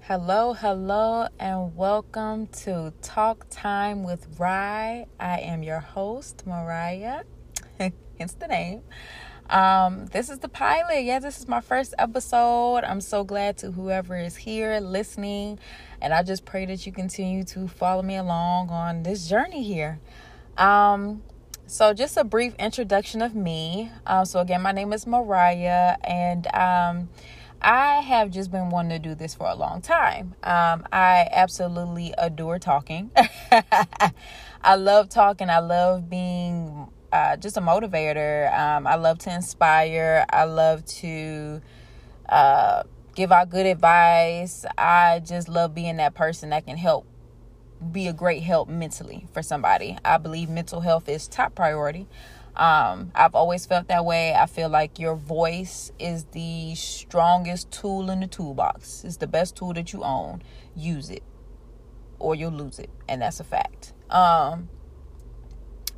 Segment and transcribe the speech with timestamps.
[0.00, 5.04] Hello, hello, and welcome to Talk Time with Rye.
[5.18, 7.24] I am your host, Mariah,
[7.78, 8.80] hence the name.
[9.50, 11.02] Um, this is the pilot.
[11.02, 12.78] Yeah, this is my first episode.
[12.78, 15.58] I'm so glad to whoever is here listening,
[16.00, 20.00] and I just pray that you continue to follow me along on this journey here.
[20.56, 21.22] Um,
[21.66, 23.90] so, just a brief introduction of me.
[24.06, 27.08] Uh, so, again, my name is Mariah, and um,
[27.62, 30.34] I have just been wanting to do this for a long time.
[30.42, 33.10] Um, I absolutely adore talking.
[34.62, 35.48] I love talking.
[35.48, 38.52] I love being uh, just a motivator.
[38.52, 40.26] Um, I love to inspire.
[40.30, 41.60] I love to
[42.28, 42.82] uh,
[43.14, 44.64] give out good advice.
[44.76, 47.06] I just love being that person that can help
[47.92, 49.96] be a great help mentally for somebody.
[50.04, 52.06] I believe mental health is top priority.
[52.56, 54.34] Um, I've always felt that way.
[54.34, 59.04] I feel like your voice is the strongest tool in the toolbox.
[59.04, 60.42] It's the best tool that you own.
[60.76, 61.22] Use it
[62.18, 62.90] or you'll lose it.
[63.08, 63.92] And that's a fact.
[64.10, 64.68] Um,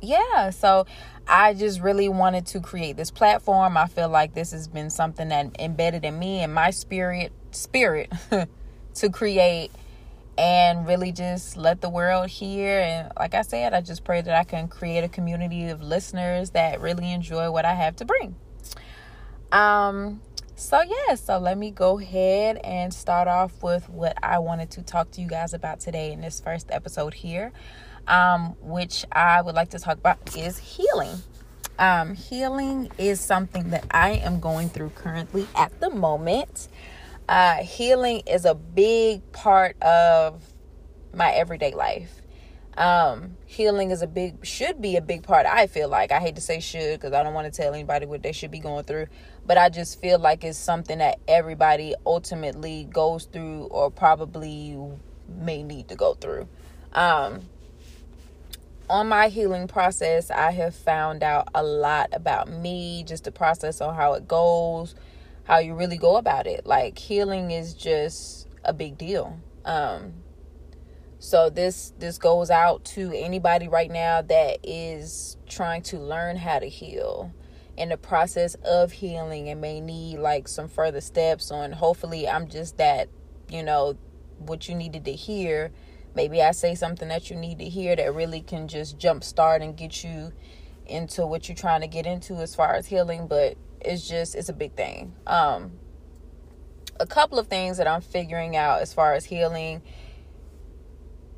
[0.01, 0.85] yeah, so
[1.27, 3.77] I just really wanted to create this platform.
[3.77, 8.11] I feel like this has been something that embedded in me and my spirit spirit
[8.95, 9.71] to create
[10.37, 12.79] and really just let the world hear.
[12.79, 16.51] And like I said, I just pray that I can create a community of listeners
[16.51, 18.35] that really enjoy what I have to bring.
[19.51, 20.21] Um,
[20.55, 24.81] so yeah, so let me go ahead and start off with what I wanted to
[24.81, 27.51] talk to you guys about today in this first episode here.
[28.05, 31.15] Um, which I would like to talk about is healing.
[31.79, 36.67] Um, healing is something that I am going through currently at the moment
[37.27, 40.43] uh, healing is a big part of
[41.13, 42.21] my everyday life.
[42.75, 45.45] Um, healing is a big, should be a big part.
[45.45, 48.05] I feel like I hate to say should because I don't want to tell anybody
[48.07, 49.07] what they should be going through,
[49.45, 54.77] but I just feel like it's something that everybody ultimately goes through or probably
[55.29, 56.47] may need to go through.
[56.93, 57.41] Um,
[58.89, 63.81] on my healing process, I have found out a lot about me, just the process
[63.81, 64.95] on how it goes,
[65.43, 66.65] how you really go about it.
[66.65, 69.39] Like healing is just a big deal.
[69.65, 70.13] Um
[71.19, 76.59] so this this goes out to anybody right now that is trying to learn how
[76.59, 77.33] to heal
[77.77, 82.47] in the process of healing and may need like some further steps on hopefully I'm
[82.47, 83.09] just that,
[83.49, 83.97] you know,
[84.37, 85.71] what you needed to hear.
[86.15, 89.75] Maybe I say something that you need to hear that really can just jumpstart and
[89.75, 90.31] get you
[90.85, 94.49] into what you're trying to get into as far as healing, but it's just it's
[94.49, 95.13] a big thing.
[95.27, 95.73] Um,
[96.99, 99.81] a couple of things that I'm figuring out as far as healing.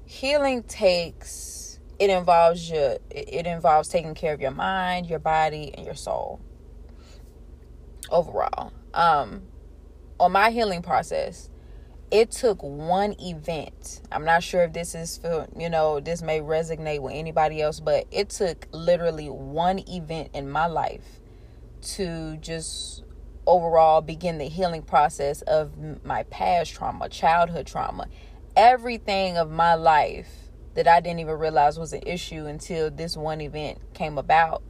[0.05, 5.85] Healing takes it involves your it involves taking care of your mind, your body, and
[5.85, 6.39] your soul.
[8.11, 9.43] Overall, um,
[10.19, 11.49] on my healing process,
[12.11, 14.01] it took one event.
[14.11, 17.79] I'm not sure if this is for, you know, this may resonate with anybody else,
[17.79, 21.19] but it took literally one event in my life
[21.85, 23.03] to just
[23.47, 25.73] overall begin the healing process of
[26.03, 28.07] my past trauma, childhood trauma,
[28.55, 33.41] everything of my life that I didn't even realize was an issue until this one
[33.41, 34.63] event came about.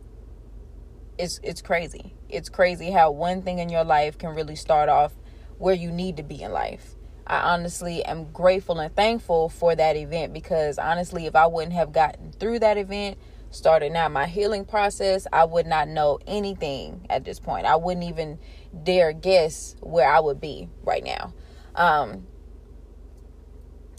[1.18, 2.14] It's it's crazy.
[2.30, 5.14] It's crazy how one thing in your life can really start off
[5.58, 6.96] where you need to be in life.
[7.28, 11.92] I honestly am grateful and thankful for that event because honestly, if I wouldn't have
[11.92, 13.18] gotten through that event,
[13.52, 17.66] starting out my healing process, I would not know anything at this point.
[17.66, 18.40] I wouldn't even
[18.84, 21.34] dare guess where I would be right now.
[21.76, 22.28] Um,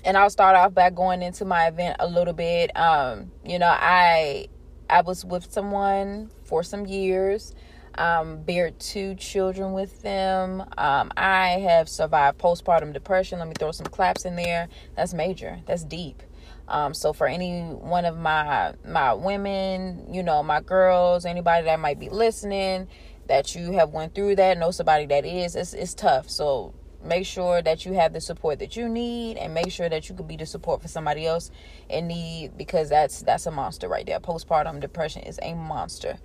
[0.04, 2.76] and I'll start off by going into my event a little bit.
[2.76, 4.48] Um, you know, I
[4.88, 7.54] I was with someone for some years.
[7.98, 10.60] Um, bared two children with them.
[10.76, 13.38] Um, I have survived postpartum depression.
[13.38, 14.68] Let me throw some claps in there.
[14.94, 15.60] That's major.
[15.66, 16.22] That's deep.
[16.68, 21.78] Um, so for any one of my my women, you know, my girls, anybody that
[21.80, 22.88] might be listening,
[23.28, 26.28] that you have went through that, know somebody that is, it's it's tough.
[26.28, 26.74] So
[27.04, 30.14] make sure that you have the support that you need and make sure that you
[30.14, 31.50] could be the support for somebody else
[31.88, 34.18] in need because that's that's a monster right there.
[34.18, 36.18] Postpartum depression is a monster.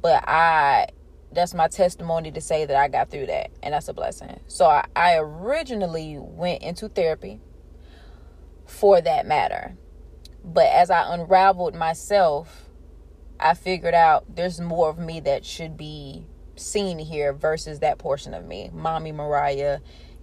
[0.00, 0.88] But I
[1.32, 4.40] that's my testimony to say that I got through that and that's a blessing.
[4.46, 7.40] So I, I originally went into therapy
[8.64, 9.76] for that matter
[10.52, 12.68] but as I unraveled myself,
[13.38, 18.34] I figured out there's more of me that should be seen here versus that portion
[18.34, 18.70] of me.
[18.72, 19.78] Mommy Mariah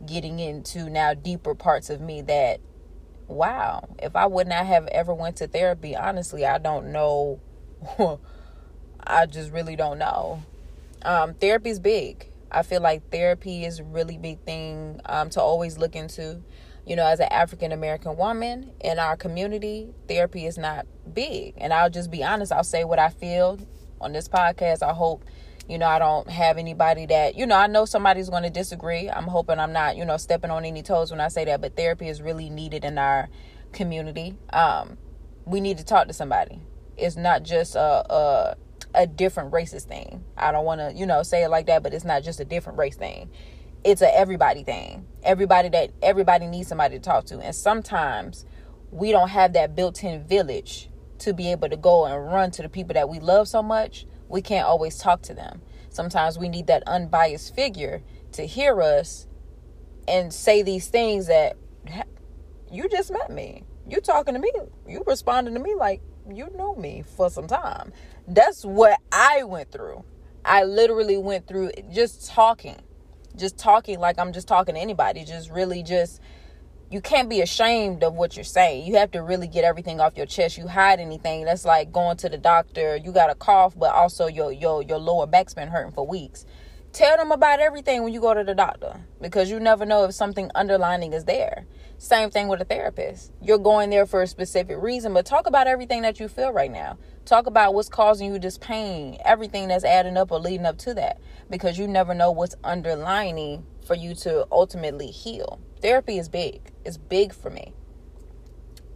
[0.05, 2.59] getting into now deeper parts of me that
[3.27, 7.39] wow, if I would not have ever went to therapy, honestly, I don't know
[9.07, 10.43] I just really don't know.
[11.03, 12.31] Um, therapy is big.
[12.51, 16.41] I feel like therapy is a really big thing um, to always look into.
[16.85, 21.55] You know, as an African American woman in our community, therapy is not big.
[21.57, 23.59] And I'll just be honest, I'll say what I feel
[23.99, 24.83] on this podcast.
[24.83, 25.25] I hope,
[25.67, 29.09] you know, I don't have anybody that, you know, I know somebody's going to disagree.
[29.09, 31.75] I'm hoping I'm not, you know, stepping on any toes when I say that, but
[31.75, 33.29] therapy is really needed in our
[33.71, 34.37] community.
[34.53, 34.97] Um,
[35.45, 36.59] we need to talk to somebody.
[36.97, 38.57] It's not just a, a
[38.95, 40.23] a different racist thing.
[40.37, 42.45] I don't want to, you know, say it like that, but it's not just a
[42.45, 43.29] different race thing.
[43.85, 45.05] It's a everybody thing.
[45.23, 47.39] Everybody that everybody needs somebody to talk to.
[47.39, 48.43] And sometimes
[48.89, 50.89] we don't have that built-in village
[51.19, 54.07] to be able to go and run to the people that we love so much.
[54.27, 55.61] We can't always talk to them.
[55.89, 58.01] Sometimes we need that unbiased figure
[58.31, 59.27] to hear us
[60.07, 61.55] and say these things that
[62.71, 63.65] you just met me.
[63.87, 64.51] You talking to me.
[64.87, 67.93] You responding to me like you know me for some time.
[68.27, 70.03] That's what I went through.
[70.43, 72.81] I literally went through just talking,
[73.37, 76.21] just talking like I'm just talking to anybody, just really just
[76.89, 78.85] you can't be ashamed of what you're saying.
[78.85, 80.57] You have to really get everything off your chest.
[80.57, 82.95] You hide anything, that's like going to the doctor.
[82.95, 86.45] You got a cough, but also your your your lower back's been hurting for weeks.
[86.95, 90.13] Tell them about everything when you go to the doctor because you never know if
[90.13, 91.65] something underlining is there.
[91.97, 93.33] Same thing with a therapist.
[93.41, 96.71] You're going there for a specific reason, but talk about everything that you feel right
[96.71, 96.97] now.
[97.25, 100.93] Talk about what's causing you this pain, everything that's adding up or leading up to
[100.93, 101.19] that,
[101.49, 105.59] because you never know what's underlining for you to ultimately heal.
[105.81, 106.61] Therapy is big.
[106.85, 107.73] It's big for me.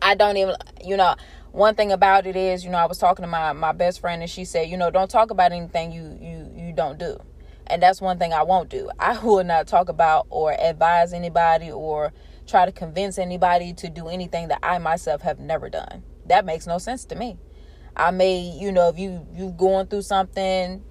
[0.02, 1.18] I don't even, you know,
[1.52, 4.22] one thing about it is, you know, I was talking to my my best friend
[4.22, 7.20] and she said, you know, don't talk about anything you you you don't do.
[7.70, 8.90] And that's one thing I won't do.
[9.00, 12.14] I will not talk about or advise anybody or
[12.48, 16.04] try to convince anybody to do anything that I myself have never done.
[16.26, 17.38] That makes no sense to me.
[17.96, 20.84] I may, you know, if you you going through something,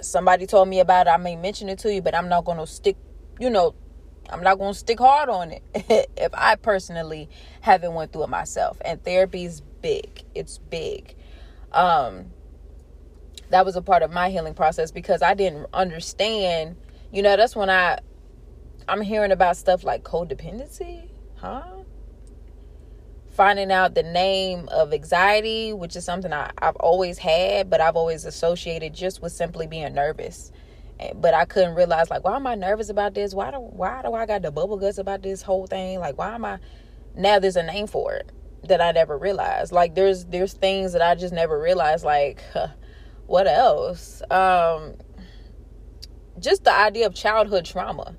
[0.00, 2.58] somebody told me about it, I may mention it to you, but I'm not going
[2.58, 2.96] to stick,
[3.40, 3.74] you know,
[4.30, 5.62] I'm not going to stick hard on it
[6.16, 7.28] if I personally
[7.60, 8.78] haven't went through it myself.
[8.84, 10.22] And therapy is big.
[10.34, 11.16] It's big.
[11.72, 12.26] Um
[13.52, 16.76] that was a part of my healing process because I didn't understand,
[17.12, 17.98] you know, that's when I
[18.88, 21.62] I'm hearing about stuff like codependency, huh?
[23.32, 27.96] finding out the name of anxiety, which is something I, have always had, but I've
[27.96, 30.52] always associated just with simply being nervous.
[31.00, 33.34] Eh, but I couldn't realize like why am I nervous about this?
[33.34, 35.98] Why do why do I got the bubble guts about this whole thing?
[35.98, 36.58] Like why am I
[37.14, 38.30] now there's a name for it
[38.64, 39.72] that I never realized.
[39.72, 42.68] Like there's there's things that I just never realized like huh,
[43.32, 44.22] what else?
[44.30, 44.94] Um
[46.38, 48.16] just the idea of childhood trauma.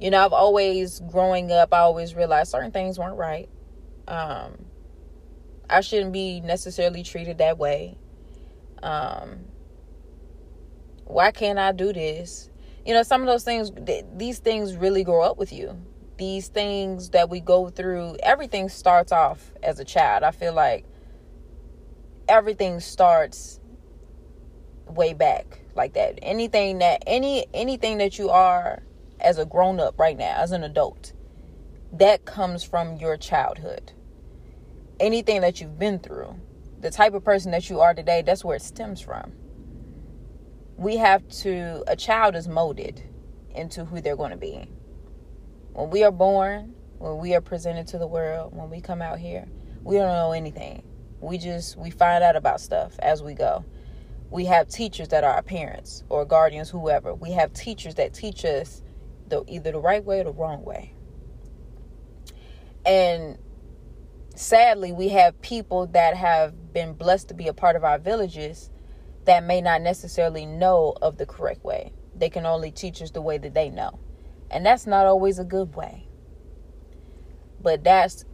[0.00, 3.48] You know, I've always growing up, I always realized certain things weren't right
[4.08, 4.66] um,
[5.68, 7.96] I shouldn't be necessarily treated that way.
[8.82, 9.46] Um,
[11.04, 12.50] why can't I do this?
[12.84, 13.70] You know, some of those things,
[14.16, 15.80] these things really grow up with you.
[16.18, 20.24] These things that we go through, everything starts off as a child.
[20.24, 20.84] I feel like
[22.28, 23.60] everything starts
[24.94, 26.18] way back like that.
[26.22, 28.82] Anything that any anything that you are
[29.20, 31.12] as a grown up right now, as an adult,
[31.92, 33.92] that comes from your childhood.
[34.98, 36.38] Anything that you've been through,
[36.80, 39.32] the type of person that you are today, that's where it stems from.
[40.76, 43.02] We have to, a child is molded
[43.54, 44.68] into who they're going to be.
[45.72, 49.18] When we are born, when we are presented to the world, when we come out
[49.18, 49.46] here,
[49.82, 50.82] we don't know anything.
[51.20, 53.64] We just, we find out about stuff as we go.
[54.32, 57.14] We have teachers that are our parents or guardians, whoever.
[57.14, 58.82] We have teachers that teach us
[59.28, 60.94] the, either the right way or the wrong way
[62.84, 63.38] and
[64.34, 68.70] sadly, we have people that have been blessed to be a part of our villages
[69.24, 71.92] that may not necessarily know of the correct way.
[72.16, 74.00] They can only teach us the way that they know.
[74.50, 76.08] And that's not always a good way.
[77.60, 78.24] But that's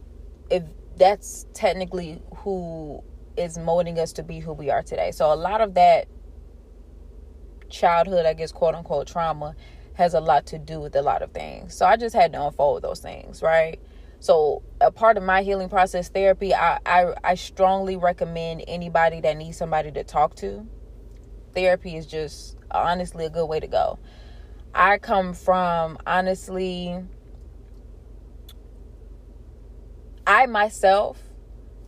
[0.49, 0.63] if
[0.97, 3.03] that's technically who
[3.39, 5.11] is molding us to be who we are today.
[5.11, 6.07] So a lot of that
[7.69, 9.55] childhood, I guess, quote unquote trauma
[9.93, 11.75] has a lot to do with a lot of things.
[11.75, 13.79] So I just had to unfold those things, right?
[14.21, 19.37] So, a part of my healing process therapy, I, I, I strongly recommend anybody that
[19.37, 20.67] needs somebody to talk to.
[21.53, 23.97] Therapy is just honestly a good way to go.
[24.73, 26.99] I come from honestly,
[30.27, 31.17] I myself,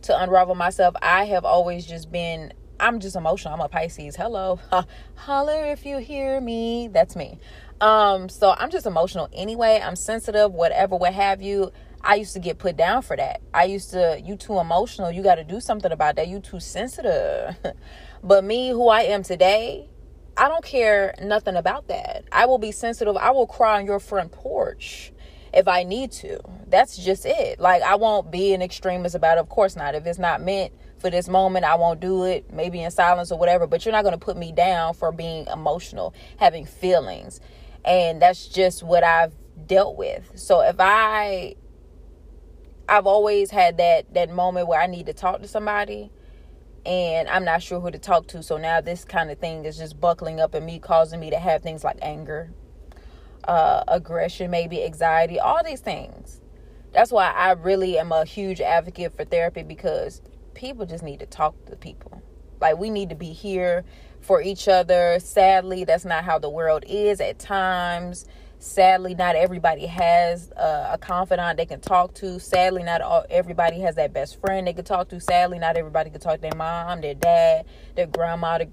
[0.02, 3.54] to unravel myself, I have always just been, I'm just emotional.
[3.54, 4.16] I'm a Pisces.
[4.16, 4.60] Hello.
[5.14, 6.88] Holler if you hear me.
[6.88, 7.38] That's me.
[7.80, 9.80] Um, so I'm just emotional anyway.
[9.82, 11.72] I'm sensitive, whatever, what have you.
[12.00, 13.40] I used to get put down for that.
[13.54, 15.10] I used to, you too emotional.
[15.10, 16.28] You got to do something about that.
[16.28, 17.56] You too sensitive.
[18.24, 19.88] but me, who I am today,
[20.36, 22.24] I don't care nothing about that.
[22.32, 23.16] I will be sensitive.
[23.16, 25.11] I will cry on your front porch
[25.52, 26.40] if I need to.
[26.68, 27.60] That's just it.
[27.60, 29.40] Like, I won't be an extremist about it.
[29.40, 29.94] Of course not.
[29.94, 33.38] If it's not meant for this moment, I won't do it, maybe in silence or
[33.38, 33.66] whatever.
[33.66, 37.40] But you're not going to put me down for being emotional, having feelings.
[37.84, 39.34] And that's just what I've
[39.66, 40.32] dealt with.
[40.34, 41.56] So if I
[42.88, 46.10] I've always had that that moment where I need to talk to somebody
[46.84, 48.42] and I'm not sure who to talk to.
[48.42, 51.38] So now this kind of thing is just buckling up and me causing me to
[51.38, 52.52] have things like anger,
[53.44, 56.40] uh, aggression, maybe anxiety, all these things.
[56.92, 60.22] That's why I really am a huge advocate for therapy because
[60.54, 62.22] people just need to talk to people.
[62.60, 63.84] Like we need to be here
[64.20, 65.18] for each other.
[65.18, 68.26] Sadly, that's not how the world is at times.
[68.58, 72.38] Sadly, not everybody has uh, a confidant they can talk to.
[72.38, 75.20] Sadly, not all, everybody has that best friend they can talk to.
[75.20, 78.58] Sadly, not everybody can talk to their mom, their dad, their grandma.
[78.58, 78.68] Their,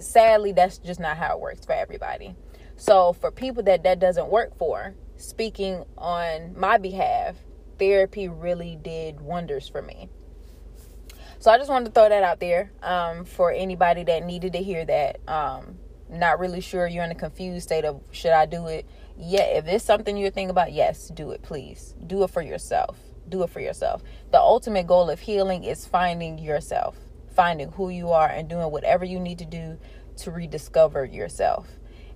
[0.00, 2.34] sadly, that's just not how it works for everybody.
[2.76, 7.36] So, for people that that doesn't work for, speaking on my behalf,
[7.78, 10.08] therapy really did wonders for me.
[11.38, 14.62] So, I just wanted to throw that out there um, for anybody that needed to
[14.62, 15.20] hear that.
[15.28, 15.78] Um,
[16.08, 18.86] not really sure you're in a confused state of should I do it?
[19.18, 21.94] yeah, if it's something you're thinking about, yes, do it, please.
[22.06, 22.98] Do it for yourself.
[23.28, 24.02] Do it for yourself.
[24.30, 26.96] The ultimate goal of healing is finding yourself,
[27.34, 29.78] finding who you are, and doing whatever you need to do
[30.18, 31.66] to rediscover yourself.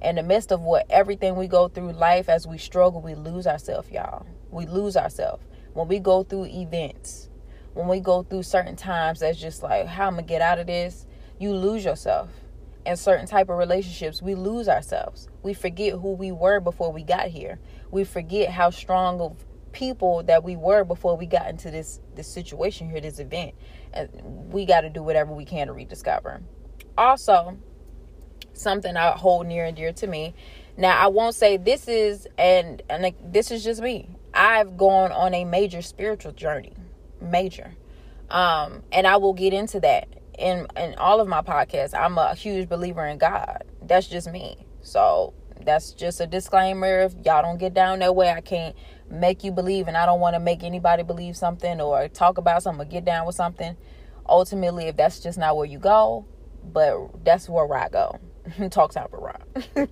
[0.03, 3.47] In the midst of what everything we go through life as we struggle, we lose
[3.47, 4.27] ourselves, y'all.
[4.51, 5.45] We lose ourselves.
[5.75, 7.29] When we go through events,
[7.75, 10.67] when we go through certain times that's just like, how i'm gonna get out of
[10.67, 11.07] this?
[11.39, 12.29] You lose yourself
[12.87, 17.03] in certain type of relationships we lose ourselves we forget who we were before we
[17.03, 17.59] got here
[17.91, 22.27] we forget how strong of people that we were before we got into this this
[22.27, 23.55] situation here this event
[23.93, 24.09] and
[24.51, 26.41] we got to do whatever we can to rediscover
[26.97, 27.57] also
[28.61, 30.35] something i hold near and dear to me
[30.77, 35.35] now i won't say this is and and this is just me i've gone on
[35.35, 36.73] a major spiritual journey
[37.21, 37.73] major
[38.31, 40.09] um and i will get into that
[40.41, 43.65] in in all of my podcasts, I'm a huge believer in God.
[43.83, 44.57] That's just me.
[44.83, 47.03] So that's just a disclaimer.
[47.03, 48.75] If y'all don't get down that way, I can't
[49.11, 52.63] make you believe, and I don't want to make anybody believe something or talk about
[52.63, 53.77] something or get down with something.
[54.27, 56.25] Ultimately, if that's just not where you go,
[56.73, 58.19] but that's where I go.
[58.71, 59.89] Talk time with Rob.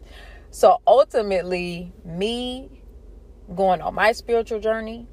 [0.50, 2.82] so ultimately, me
[3.54, 5.06] going on my spiritual journey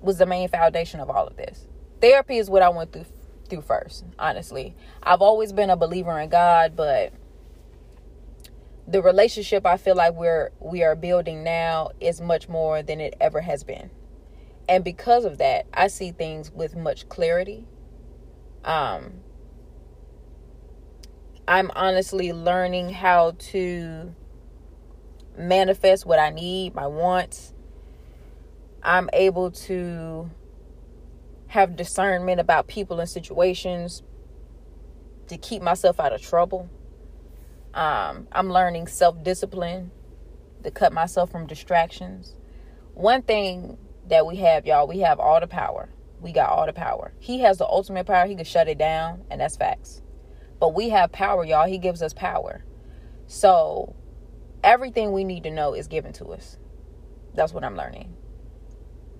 [0.00, 1.66] was the main foundation of all of this.
[2.00, 3.06] Therapy is what I went through
[3.48, 4.74] through first, honestly.
[5.02, 7.12] I've always been a believer in God, but
[8.88, 13.14] the relationship I feel like we're we are building now is much more than it
[13.20, 13.90] ever has been.
[14.68, 17.66] And because of that, I see things with much clarity.
[18.64, 19.21] Um
[21.46, 24.14] I'm honestly learning how to
[25.36, 27.52] manifest what I need, my wants.
[28.82, 30.30] I'm able to
[31.48, 34.02] have discernment about people and situations
[35.28, 36.68] to keep myself out of trouble.
[37.74, 39.90] Um, I'm learning self discipline
[40.62, 42.36] to cut myself from distractions.
[42.94, 45.88] One thing that we have, y'all, we have all the power.
[46.20, 47.12] We got all the power.
[47.18, 48.26] He has the ultimate power.
[48.26, 50.01] He can shut it down, and that's facts.
[50.62, 51.66] But we have power, y'all.
[51.66, 52.64] He gives us power.
[53.26, 53.96] So
[54.62, 56.56] everything we need to know is given to us.
[57.34, 58.14] That's what I'm learning.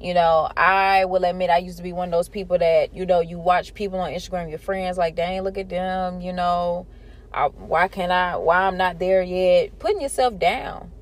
[0.00, 3.04] You know, I will admit I used to be one of those people that, you
[3.06, 6.86] know, you watch people on Instagram, your friends, like, dang, look at them, you know,
[7.34, 9.80] I, why can't I, why I'm not there yet?
[9.80, 10.92] Putting yourself down.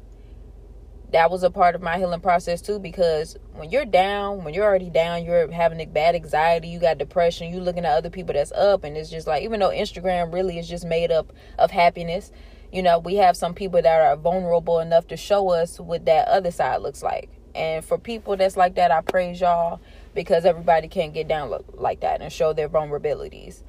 [1.12, 4.64] That was a part of my healing process too, because when you're down, when you're
[4.64, 8.52] already down, you're having bad anxiety, you got depression, you looking at other people that's
[8.52, 12.30] up, and it's just like, even though Instagram really is just made up of happiness,
[12.72, 16.28] you know, we have some people that are vulnerable enough to show us what that
[16.28, 19.80] other side looks like and for people that's like that, I praise y'all
[20.14, 23.62] because everybody can't get down like that and show their vulnerabilities.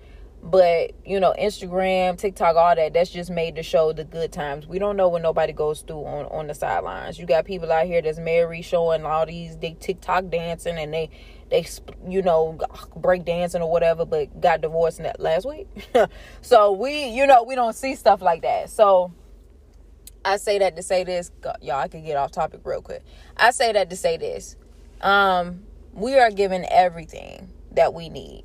[0.43, 4.65] But, you know, Instagram, TikTok, all that, that's just made to show the good times.
[4.65, 7.19] We don't know what nobody goes through on, on the sidelines.
[7.19, 11.10] You got people out here that's married showing all these they TikTok dancing and they
[11.50, 11.65] they
[12.07, 12.57] you know
[12.95, 15.67] break dancing or whatever but got divorced in that last week
[16.41, 19.12] so we you know we don't see stuff like that so
[20.24, 21.31] I say that to say this,
[21.62, 21.79] y'all.
[21.79, 23.03] I can get off topic real quick.
[23.38, 24.55] I say that to say this.
[25.01, 28.43] Um, we are given everything that we need.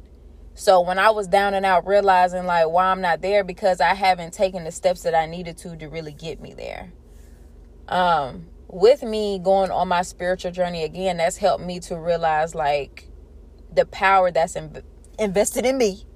[0.56, 3.92] So when I was down and out, realizing like why I'm not there because I
[3.92, 6.92] haven't taken the steps that I needed to to really get me there.
[7.88, 13.10] Um, with me going on my spiritual journey again, that's helped me to realize like
[13.70, 14.82] the power that's in,
[15.18, 16.06] invested in me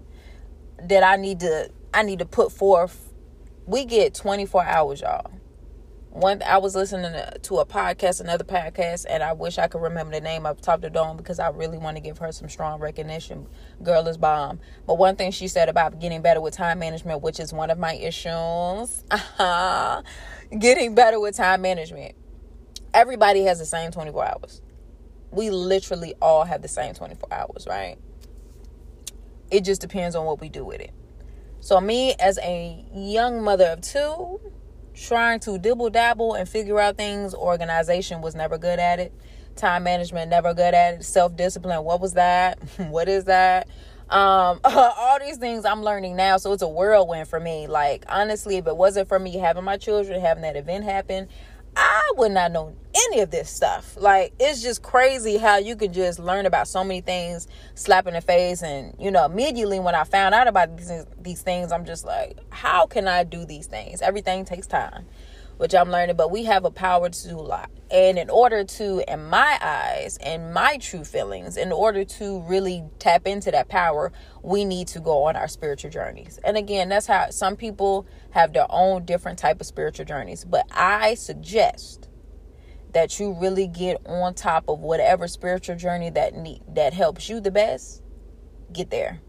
[0.82, 3.12] that I need to I need to put forth.
[3.66, 5.30] We get 24 hours, y'all.
[6.10, 7.12] One, I was listening
[7.42, 10.80] to a podcast, another podcast, and I wish I could remember the name of Top
[10.80, 13.46] the Dome because I really want to give her some strong recognition.
[13.80, 14.58] Girl is bomb.
[14.88, 17.78] But one thing she said about getting better with time management, which is one of
[17.78, 20.02] my issues, uh-huh,
[20.58, 22.16] getting better with time management.
[22.92, 24.62] Everybody has the same 24 hours.
[25.30, 27.98] We literally all have the same 24 hours, right?
[29.48, 30.90] It just depends on what we do with it.
[31.60, 34.40] So, me as a young mother of two,
[35.00, 39.12] trying to dibble dabble and figure out things, organization was never good at it.
[39.56, 41.04] Time management, never good at it.
[41.04, 42.58] Self discipline, what was that?
[42.76, 43.68] what is that?
[44.08, 47.66] Um, all these things I'm learning now, so it's a whirlwind for me.
[47.66, 51.28] Like, honestly, if it wasn't for me having my children, having that event happen,
[51.76, 53.96] I would not know any of this stuff.
[53.96, 58.14] Like it's just crazy how you can just learn about so many things, slap in
[58.14, 61.84] the face, and you know immediately when I found out about these these things, I'm
[61.84, 64.02] just like, how can I do these things?
[64.02, 65.06] Everything takes time
[65.60, 67.70] which I'm learning, but we have a power to do a lot.
[67.90, 72.82] And in order to, in my eyes and my true feelings, in order to really
[72.98, 74.10] tap into that power,
[74.42, 76.38] we need to go on our spiritual journeys.
[76.44, 80.46] And again, that's how some people have their own different type of spiritual journeys.
[80.46, 82.08] But I suggest
[82.94, 87.38] that you really get on top of whatever spiritual journey that need, that helps you
[87.38, 88.02] the best.
[88.72, 89.20] Get there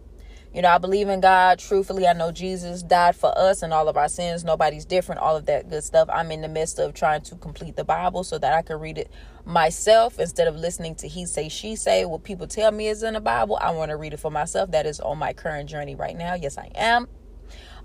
[0.53, 1.60] you know, I believe in God.
[1.60, 4.43] Truthfully, I know Jesus died for us and all of our sins.
[4.43, 6.10] Nobody's different, all of that good stuff.
[6.12, 8.98] I'm in the midst of trying to complete the Bible so that I can read
[8.98, 9.10] it
[9.46, 13.13] myself instead of listening to he say, she say, what people tell me is in
[13.13, 13.58] the Bible.
[13.62, 14.72] I want to read it for myself.
[14.72, 16.34] That is on my current journey right now.
[16.34, 17.08] Yes, I am.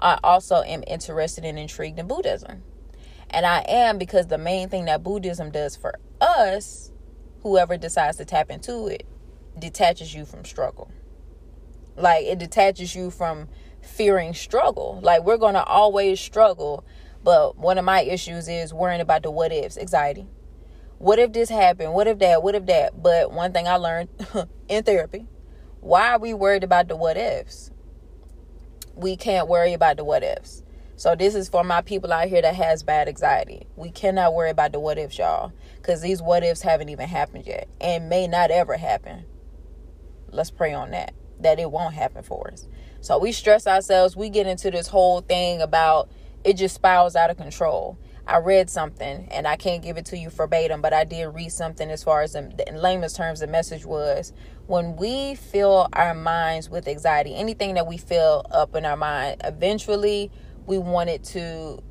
[0.00, 2.64] I also am interested and intrigued in Buddhism.
[3.30, 6.90] And I am because the main thing that Buddhism does for us,
[7.42, 9.06] whoever decides to tap into it,
[9.58, 10.90] detaches you from struggle.
[11.96, 13.48] Like it detaches you from
[13.82, 15.00] fearing struggle.
[15.02, 16.84] Like we're going to always struggle.
[17.24, 20.28] But one of my issues is worrying about the what ifs, anxiety.
[20.98, 21.92] What if this happened?
[21.92, 22.42] What if that?
[22.42, 23.02] What if that?
[23.02, 24.08] But one thing I learned
[24.68, 25.26] in therapy
[25.86, 27.70] why are we worried about the what ifs?
[28.96, 30.64] We can't worry about the what ifs.
[30.96, 33.68] So this is for my people out here that has bad anxiety.
[33.76, 37.46] We cannot worry about the what ifs, y'all, because these what ifs haven't even happened
[37.46, 39.26] yet and may not ever happen.
[40.32, 42.66] Let's pray on that that it won't happen for us.
[43.00, 44.16] So we stress ourselves.
[44.16, 46.10] We get into this whole thing about
[46.44, 47.98] it just spirals out of control.
[48.26, 51.52] I read something and I can't give it to you verbatim, but I did read
[51.52, 54.32] something as far as in, in layman's terms, the message was
[54.66, 59.40] when we fill our minds with anxiety, anything that we feel up in our mind,
[59.44, 60.32] eventually
[60.66, 61.82] we want it to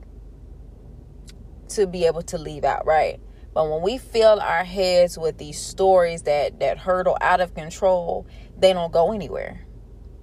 [1.68, 3.20] to be able to leave out, right?
[3.54, 8.28] But when we fill our heads with these stories that that hurdle out of control,
[8.66, 9.64] they don't go anywhere.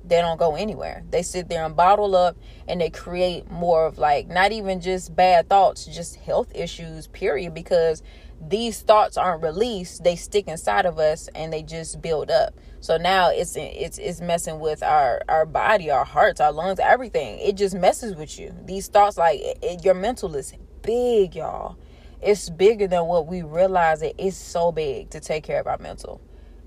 [0.04, 1.04] They don't go anywhere.
[1.08, 5.14] They sit there and bottle up and they create more of like not even just
[5.14, 8.02] bad thoughts, just health issues, period, because
[8.40, 12.54] these thoughts aren't released, they stick inside of us and they just build up.
[12.80, 17.38] So now it's it's it's messing with our our body, our hearts, our lungs, everything.
[17.38, 18.52] It just messes with you.
[18.64, 20.52] These thoughts like it, your mental is
[20.82, 21.76] big, y'all
[22.20, 25.78] it's bigger than what we realize it is so big to take care of our
[25.78, 26.20] mental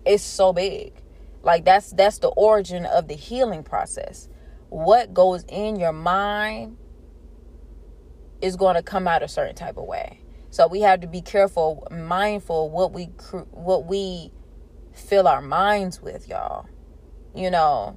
[0.06, 0.94] it's so big
[1.46, 4.28] like that's that's the origin of the healing process.
[4.70, 6.78] What goes in your mind
[8.42, 10.20] is going to come out a certain type of way.
[10.50, 13.06] So we have to be careful mindful what we
[13.52, 14.32] what we
[14.94, 16.68] fill our minds with y'all.
[17.36, 17.96] You know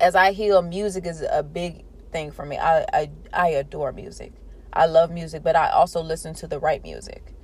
[0.00, 2.58] as i heal music is a big thing for me.
[2.58, 4.32] I i, I adore music.
[4.72, 7.34] I love music, but I also listen to the right music.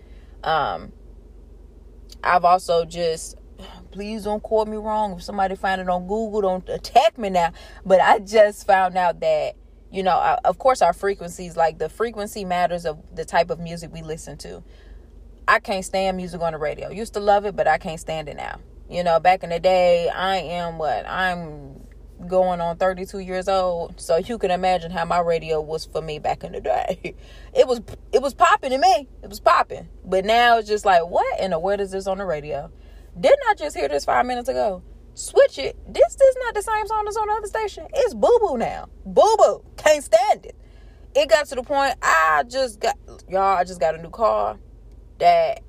[0.44, 0.92] Um,
[2.22, 3.37] I've also just
[3.90, 5.14] please don't quote me wrong.
[5.14, 7.53] If somebody find it on Google, don't attack me now.
[7.85, 9.57] But I just found out that
[9.90, 13.92] you know, of course, our frequencies, like the frequency matters of the type of music
[13.92, 14.62] we listen to.
[15.49, 16.90] I can't stand music on the radio.
[16.90, 18.59] Used to love it, but I can't stand it now.
[18.90, 21.87] You know, back in the day, I am what I'm
[22.27, 26.19] going on 32 years old so you can imagine how my radio was for me
[26.19, 27.14] back in the day
[27.55, 31.07] it was it was popping to me it was popping but now it's just like
[31.07, 32.71] what in the world is this on the radio
[33.18, 34.83] didn't i just hear this five minutes ago?
[35.14, 35.76] Switch it.
[35.88, 37.87] This is not the same song as on the other station.
[37.94, 38.88] It's boo boo now.
[39.07, 40.57] Boo boo can't stand it.
[41.14, 42.96] It got to the point i just got
[43.29, 44.59] y'all i just got a new car
[45.18, 45.62] that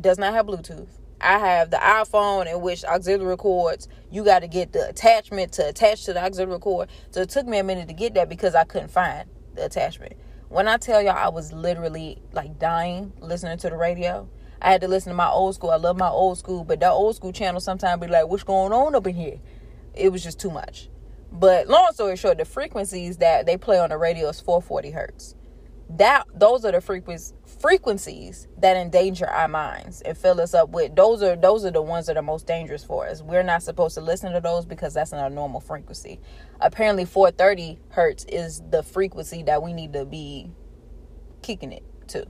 [0.00, 0.88] does not have bluetooth.
[1.20, 5.68] I have the iPhone in which auxiliary cords, you got to get the attachment to
[5.68, 6.88] attach to the auxiliary cord.
[7.10, 10.14] So it took me a minute to get that because I couldn't find the attachment.
[10.48, 14.28] When I tell y'all I was literally like dying listening to the radio,
[14.60, 15.70] I had to listen to my old school.
[15.70, 18.72] I love my old school, but that old school channel sometimes be like, what's going
[18.72, 19.38] on up in here?
[19.94, 20.88] It was just too much.
[21.30, 25.34] But long story short, the frequencies that they play on the radio is 440 hertz.
[25.90, 30.94] That those are the frequencies frequencies that endanger our minds and fill us up with
[30.94, 33.22] those are those are the ones that are most dangerous for us.
[33.22, 36.20] We're not supposed to listen to those because that's not a normal frequency.
[36.60, 40.50] Apparently 430 hertz is the frequency that we need to be
[41.42, 42.26] kicking it to.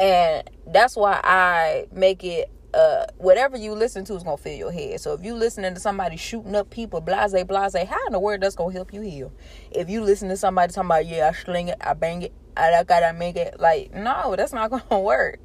[0.00, 4.72] And that's why I make it uh whatever you listen to is gonna fill your
[4.72, 5.00] head.
[5.00, 8.40] So if you listening to somebody shooting up people, blase, blase, how in the world
[8.40, 9.32] that's gonna help you heal?
[9.70, 12.82] If you listen to somebody talking about, yeah, I sling it, I bang it, I
[12.84, 15.40] gotta make it, like, no, that's not gonna work.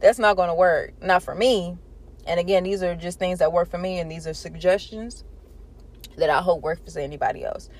[0.00, 0.92] That's not gonna work.
[1.02, 1.78] Not for me.
[2.26, 5.24] And again, these are just things that work for me, and these are suggestions
[6.16, 7.70] that I hope work for anybody else.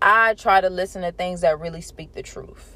[0.00, 2.75] I try to listen to things that really speak the truth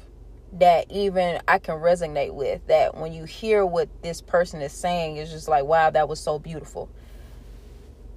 [0.53, 2.65] that even I can resonate with.
[2.67, 6.19] That when you hear what this person is saying, it's just like, wow, that was
[6.19, 6.89] so beautiful.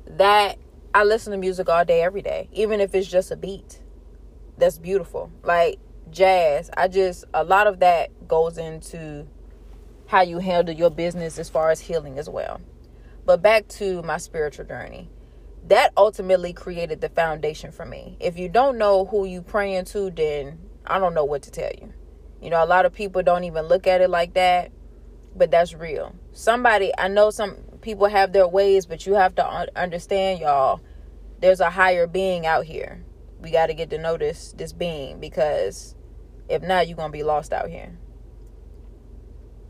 [0.07, 0.59] That
[0.95, 3.81] I listen to music all day, every day, even if it's just a beat.
[4.59, 5.31] That's beautiful.
[5.43, 5.79] Like
[6.11, 9.27] jazz, I just, a lot of that goes into
[10.07, 12.61] how you handle your business as far as healing as well.
[13.25, 15.09] But back to my spiritual journey.
[15.67, 18.19] That ultimately created the foundation for me.
[18.21, 21.71] If you don't know who you praying to, then I don't know what to tell
[21.81, 21.95] you
[22.45, 24.71] you know, a lot of people don't even look at it like that,
[25.35, 26.15] but that's real.
[26.33, 30.83] Somebody, I know some people have their ways, but you have to understand, y'all,
[31.41, 33.03] there's a higher being out here.
[33.41, 35.95] We got to get to this, this being because
[36.47, 37.97] if not, you're going to be lost out here.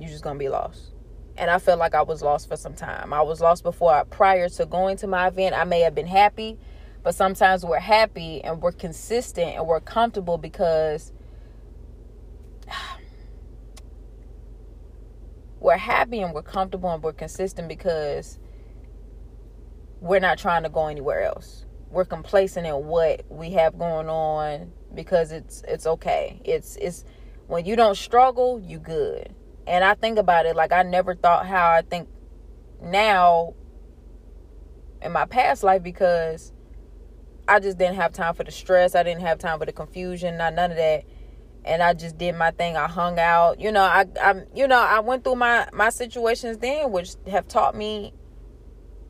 [0.00, 0.94] You're just going to be lost.
[1.36, 3.12] And I felt like I was lost for some time.
[3.12, 5.54] I was lost before, prior to going to my event.
[5.54, 6.58] I may have been happy,
[7.04, 11.12] but sometimes we're happy and we're consistent and we're comfortable because
[15.64, 18.38] we're happy and we're comfortable and we're consistent because
[20.00, 21.64] we're not trying to go anywhere else.
[21.90, 26.40] We're complacent in what we have going on because it's it's okay.
[26.44, 27.04] It's it's
[27.46, 29.34] when you don't struggle, you good.
[29.66, 32.08] And I think about it like I never thought how I think
[32.82, 33.54] now
[35.00, 36.52] in my past life because
[37.48, 38.94] I just didn't have time for the stress.
[38.94, 41.04] I didn't have time for the confusion, not none of that
[41.64, 42.76] and I just did my thing.
[42.76, 43.60] I hung out.
[43.60, 47.48] You know, I I you know, I went through my my situations then which have
[47.48, 48.12] taught me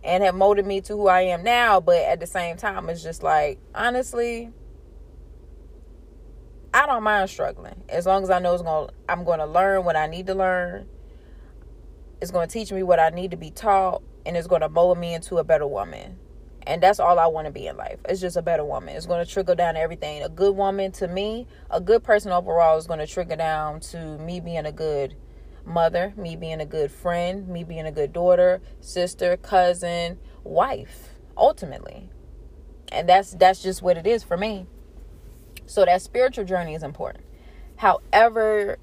[0.03, 3.03] and have molded me to who I am now, but at the same time it's
[3.03, 4.53] just like honestly
[6.73, 9.85] I don't mind struggling as long as I know it's going I'm going to learn
[9.85, 10.89] what I need to learn.
[12.21, 14.69] It's going to teach me what I need to be taught and it's going to
[14.69, 16.19] mold me into a better woman.
[16.67, 17.99] And that's all I want to be in life.
[18.09, 18.97] It's just a better woman.
[18.97, 20.23] It's going to trickle down everything.
[20.23, 24.19] A good woman to me, a good person overall is going to trickle down to
[24.19, 25.15] me being a good
[25.67, 32.09] mother, me being a good friend, me being a good daughter, sister, cousin, wife, ultimately.
[32.93, 34.67] And that's that's just what it is for me.
[35.67, 37.25] So that spiritual journey is important.
[37.77, 38.79] However,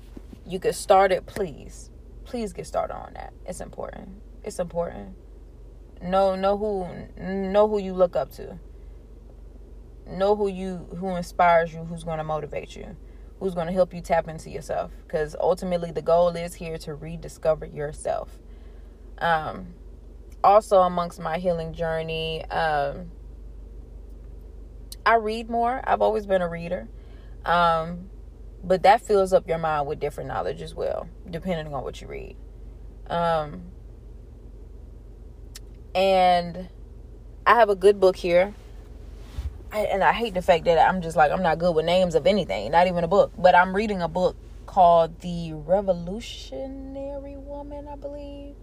[0.46, 1.90] you get started, please.
[2.26, 3.34] Please get started on that.
[3.46, 4.22] It's important.
[4.44, 5.16] It's important.
[6.02, 6.88] Know know who
[7.24, 8.58] know who you look up to.
[10.08, 12.98] Know who you who inspires you, who's going to motivate you,
[13.40, 16.96] who's going to help you tap into yourself because ultimately the goal is here to
[16.96, 18.40] rediscover yourself.
[19.20, 19.76] Um
[20.44, 23.12] also amongst my healing journey, um
[25.06, 25.82] I read more.
[25.84, 26.88] I've always been a reader.
[27.46, 28.10] Um
[28.64, 32.08] but that fills up your mind with different knowledge as well, depending on what you
[32.08, 32.36] read.
[33.08, 33.72] Um
[35.94, 36.70] and
[37.46, 38.54] I have a good book here.
[39.72, 42.16] I, and I hate the fact that I'm just like I'm not good with names
[42.16, 43.32] of anything, not even a book.
[43.38, 48.56] But I'm reading a book called The Revolutionary Woman, I believe.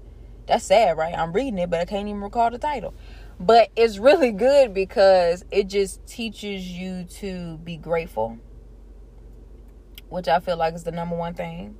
[0.46, 1.14] That's sad, right?
[1.14, 2.94] I'm reading it, but I can't even recall the title.
[3.40, 8.38] But it's really good because it just teaches you to be grateful,
[10.08, 11.76] which I feel like is the number one thing.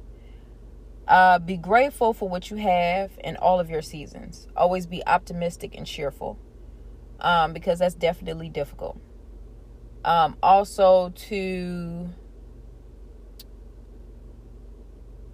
[1.08, 4.46] Uh, be grateful for what you have in all of your seasons.
[4.54, 6.38] Always be optimistic and cheerful
[7.20, 9.00] um, because that's definitely difficult.
[10.04, 12.10] Um, also, to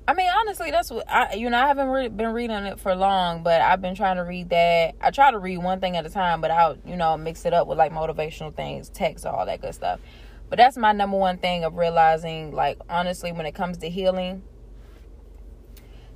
[0.06, 2.94] I mean, honestly, that's what I, you know, I haven't re- been reading it for
[2.94, 4.94] long, but I've been trying to read that.
[5.00, 7.54] I try to read one thing at a time, but I'll, you know, mix it
[7.54, 10.00] up with like motivational things, text, all that good stuff.
[10.50, 14.42] But that's my number one thing of realizing, like, honestly, when it comes to healing,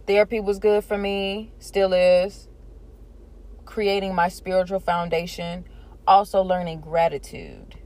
[0.09, 2.49] Therapy was good for me, still is.
[3.67, 5.67] Creating my spiritual foundation,
[6.09, 7.77] also learning gratitude.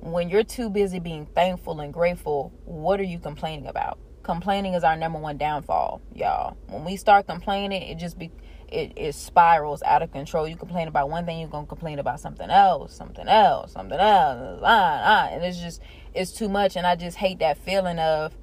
[0.00, 3.98] when you're too busy being thankful and grateful, what are you complaining about?
[4.24, 6.56] Complaining is our number one downfall, y'all.
[6.68, 8.32] When we start complaining, it just be
[8.68, 10.48] it, it spirals out of control.
[10.48, 14.60] You complain about one thing, you're gonna complain about something else, something else, something else,
[14.64, 15.82] ah, ah, and it's just
[16.14, 16.76] it's too much.
[16.76, 18.34] And I just hate that feeling of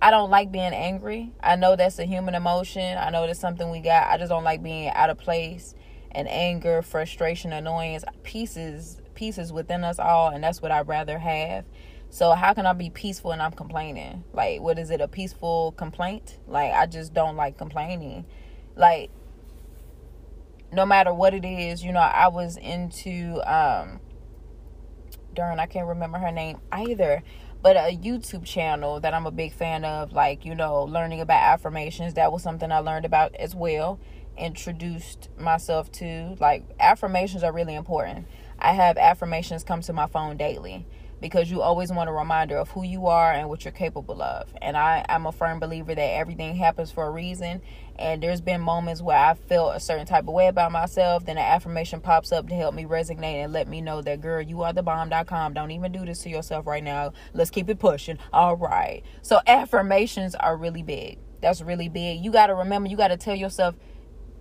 [0.00, 1.32] I don't like being angry.
[1.42, 2.98] I know that's a human emotion.
[2.98, 4.10] I know that's something we got.
[4.10, 5.74] I just don't like being out of place
[6.10, 11.64] and anger, frustration, annoyance, pieces pieces within us all, and that's what I'd rather have.
[12.10, 14.24] So how can I be peaceful and I'm complaining?
[14.32, 15.00] Like, what is it?
[15.00, 16.38] A peaceful complaint?
[16.46, 18.24] Like, I just don't like complaining.
[18.76, 19.10] Like,
[20.72, 24.00] no matter what it is, you know, I was into um
[25.34, 27.22] darn, I can't remember her name either,
[27.64, 31.42] but a YouTube channel that I'm a big fan of, like, you know, learning about
[31.42, 32.12] affirmations.
[32.12, 33.98] That was something I learned about as well,
[34.36, 36.36] introduced myself to.
[36.38, 38.26] Like, affirmations are really important.
[38.58, 40.84] I have affirmations come to my phone daily
[41.24, 44.46] because you always want a reminder of who you are and what you're capable of.
[44.60, 47.62] And I, I'm a firm believer that everything happens for a reason.
[47.98, 51.24] And there's been moments where I felt a certain type of way about myself.
[51.24, 54.42] Then an affirmation pops up to help me resonate and let me know that, girl,
[54.42, 55.54] you are the bomb.com.
[55.54, 57.14] Don't even do this to yourself right now.
[57.32, 58.18] Let's keep it pushing.
[58.30, 59.02] All right.
[59.22, 61.16] So affirmations are really big.
[61.40, 62.22] That's really big.
[62.22, 63.76] You got to remember, you got to tell yourself,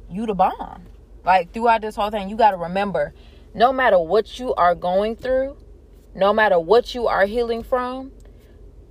[0.09, 0.83] you the bomb.
[1.23, 3.13] Like throughout this whole thing, you got to remember
[3.55, 5.55] no matter what you are going through,
[6.15, 8.11] no matter what you are healing from,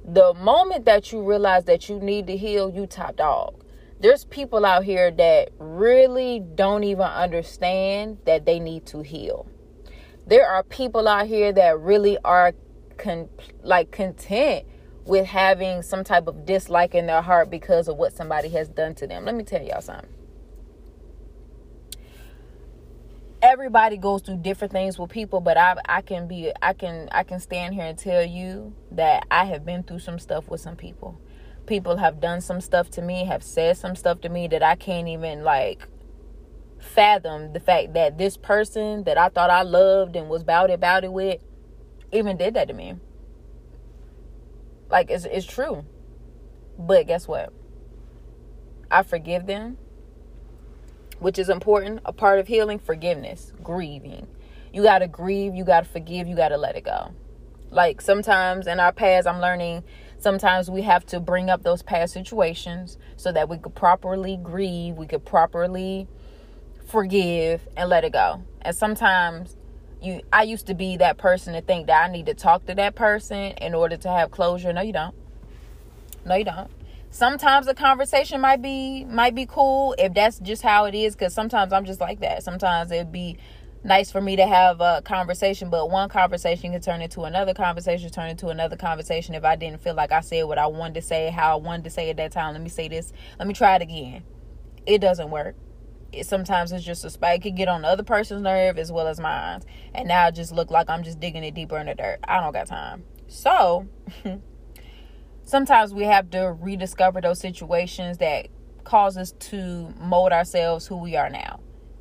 [0.04, 3.62] the moment that you realize that you need to heal, you top dog.
[4.00, 9.46] There's people out here that really don't even understand that they need to heal.
[10.26, 12.52] There are people out here that really are
[12.98, 13.28] con-
[13.62, 14.66] like content
[15.04, 18.94] with having some type of dislike in their heart because of what somebody has done
[18.96, 19.24] to them.
[19.24, 20.08] Let me tell y'all something.
[23.42, 27.24] Everybody goes through different things with people but I I can be I can I
[27.24, 30.76] can stand here and tell you that I have been through some stuff with some
[30.76, 31.20] people.
[31.66, 34.76] People have done some stuff to me, have said some stuff to me that I
[34.76, 35.88] can't even like
[36.78, 41.04] fathom the fact that this person that I thought I loved and was it about
[41.04, 41.40] it with
[42.12, 42.94] even did that to me.
[44.88, 45.84] Like it's it's true.
[46.78, 47.52] But guess what?
[48.90, 49.78] I forgive them
[51.22, 52.00] which is important.
[52.04, 54.26] A part of healing, forgiveness, grieving.
[54.72, 57.12] You got to grieve, you got to forgive, you got to let it go.
[57.70, 59.84] Like sometimes in our past, I'm learning
[60.18, 64.96] sometimes we have to bring up those past situations so that we could properly grieve,
[64.96, 66.08] we could properly
[66.86, 68.42] forgive and let it go.
[68.60, 69.56] And sometimes
[70.00, 72.74] you I used to be that person to think that I need to talk to
[72.74, 74.72] that person in order to have closure.
[74.72, 75.14] No, you don't.
[76.24, 76.70] No, you don't
[77.12, 81.32] sometimes the conversation might be might be cool if that's just how it is because
[81.32, 82.42] sometimes i'm just like that.
[82.42, 83.36] Sometimes it'd be
[83.84, 88.08] nice for me to have a conversation but one conversation can turn into another conversation
[88.10, 91.02] turn into another conversation if i didn't feel like i said what i wanted to
[91.02, 92.54] say how i wanted to say at that time.
[92.54, 93.12] Let me say this.
[93.38, 94.22] Let me try it again.
[94.86, 95.54] It doesn't work.
[96.12, 97.40] It, sometimes it's just a spike.
[97.40, 99.60] It could get on the other person's nerve as well as mine
[99.94, 102.20] and now it just look like i'm just digging it deeper in the dirt.
[102.24, 103.04] I don't got time.
[103.28, 103.86] So
[105.52, 108.48] sometimes we have to rediscover those situations that
[108.84, 111.60] cause us to mold ourselves who we are now.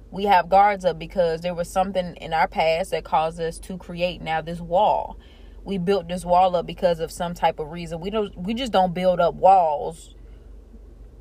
[0.10, 3.78] We have guards up because there was something in our past that caused us to
[3.78, 5.20] create now this wall.
[5.66, 8.00] We built this wall up because of some type of reason.
[8.00, 10.16] We don't we just don't build up walls.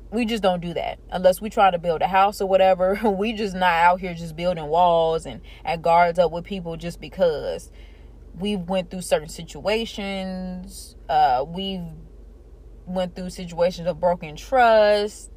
[0.09, 2.95] We just don't do that unless we try to build a house or whatever.
[3.03, 7.01] We just not out here just building walls and and guards up with people just
[7.01, 7.71] because
[8.39, 10.95] we went through certain situations.
[11.09, 11.83] Uh, we've
[12.85, 15.31] went through situations of broken trust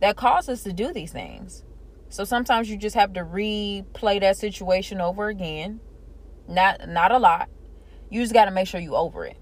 [0.00, 1.64] that caused us to do these things.
[2.08, 5.80] So sometimes you just have to replay that situation over again.
[6.48, 7.48] Not not a lot.
[8.10, 9.38] You just got to make sure you over it.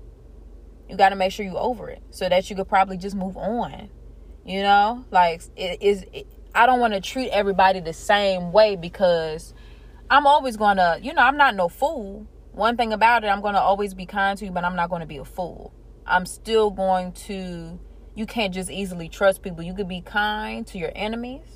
[0.89, 3.37] You got to make sure you over it so that you could probably just move
[3.37, 3.91] on.
[4.45, 6.05] You know, like it is.
[6.55, 9.55] I don't want to treat everybody the same way because
[10.09, 10.99] I'm always gonna.
[11.03, 12.27] You know, I'm not no fool.
[12.53, 15.07] One thing about it, I'm gonna always be kind to you, but I'm not gonna
[15.07, 15.73] be a fool.
[16.11, 17.79] I'm still going to
[18.15, 19.63] you can't just easily trust people.
[19.63, 21.47] You could be kind to your enemies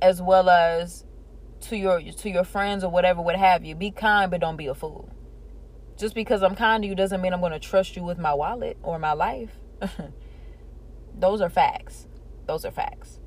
[0.00, 1.04] as well as
[1.62, 3.74] to your to your friends or whatever what have you.
[3.74, 5.10] Be kind but don't be a fool.
[5.98, 8.34] Just because I'm kind to you doesn't mean I'm going to trust you with my
[8.34, 9.58] wallet or my life.
[11.18, 12.06] Those are facts.
[12.46, 13.18] Those are facts.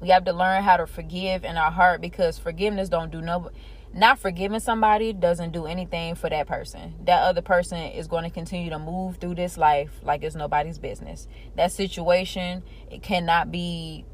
[0.00, 3.50] We have to learn how to forgive in our heart because forgiveness don't do no
[3.94, 6.94] not forgiving somebody doesn't do anything for that person.
[7.04, 10.78] That other person is going to continue to move through this life like it's nobody's
[10.78, 11.26] business.
[11.56, 14.04] That situation it cannot be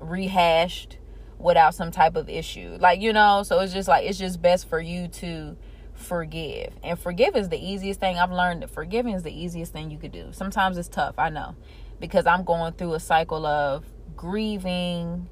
[0.00, 0.98] rehashed
[1.38, 2.76] without some type of issue.
[2.80, 5.56] Like, you know, so it's just like it's just best for you to
[5.94, 6.74] forgive.
[6.82, 8.18] And forgive is the easiest thing.
[8.18, 10.28] I've learned that forgiving is the easiest thing you could do.
[10.32, 11.56] Sometimes it's tough, I know,
[12.00, 13.84] because I'm going through a cycle of
[14.14, 15.28] grieving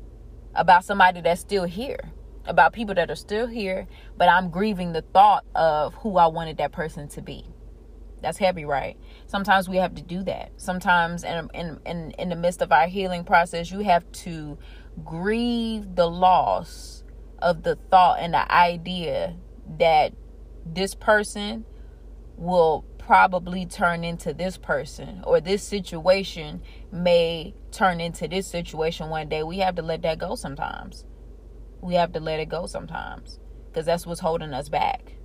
[0.54, 2.12] about somebody that's still here,
[2.46, 6.58] about people that are still here, but I'm grieving the thought of who I wanted
[6.58, 7.46] that person to be.
[8.20, 8.96] That's heavy, right?
[9.26, 10.52] Sometimes we have to do that.
[10.56, 14.58] Sometimes in in in, in the midst of our healing process, you have to
[15.04, 17.04] grieve the loss
[17.40, 19.36] of the thought and the idea
[19.78, 20.14] that
[20.64, 21.64] this person
[22.36, 29.28] will probably turn into this person or this situation may turn into this situation one
[29.28, 29.42] day.
[29.42, 31.04] We have to let that go sometimes.
[31.84, 35.16] We have to let it go sometimes because that's what's holding us back.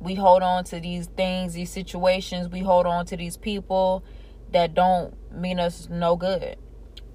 [0.00, 4.02] We hold on to these things, these situations, we hold on to these people
[4.50, 6.56] that don't mean us no good.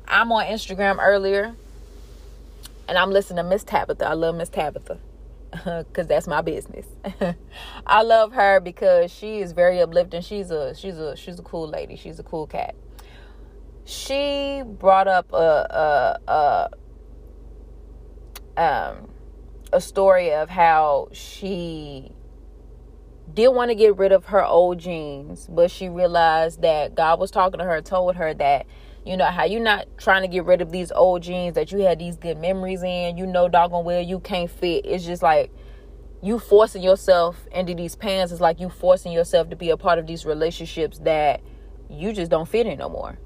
[0.08, 1.56] I'm on Instagram earlier
[2.88, 4.06] and I'm listening to Miss Tabitha.
[4.08, 5.00] I love Miss Tabitha
[5.52, 6.86] because that's my business.
[7.88, 10.22] I love her because she is very uplifting.
[10.22, 11.96] She's a she's a she's a cool lady.
[11.96, 12.76] She's a cool cat.
[13.84, 16.70] She brought up a a, a
[18.58, 19.10] um
[19.72, 22.12] a story of how she
[23.34, 27.32] did want to get rid of her old jeans, but she realized that God was
[27.32, 28.68] talking to her, told her that
[29.06, 31.80] you know how you're not trying to get rid of these old jeans that you
[31.80, 33.18] had these good memories in.
[33.18, 34.86] You know, doggone well you can't fit.
[34.86, 35.52] It's just like
[36.22, 38.32] you forcing yourself into these pants.
[38.32, 41.42] It's like you forcing yourself to be a part of these relationships that
[41.90, 43.20] you just don't fit in no more.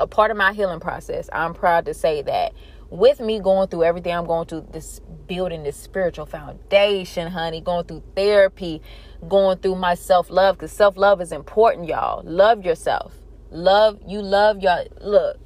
[0.00, 2.52] A part of my healing process, I'm proud to say that
[2.90, 7.84] with me going through everything I'm going through, this building this spiritual foundation, honey, going
[7.84, 8.80] through therapy,
[9.28, 12.22] going through my self love, because self love is important, y'all.
[12.24, 13.18] Love yourself
[13.50, 15.38] Love you love your look.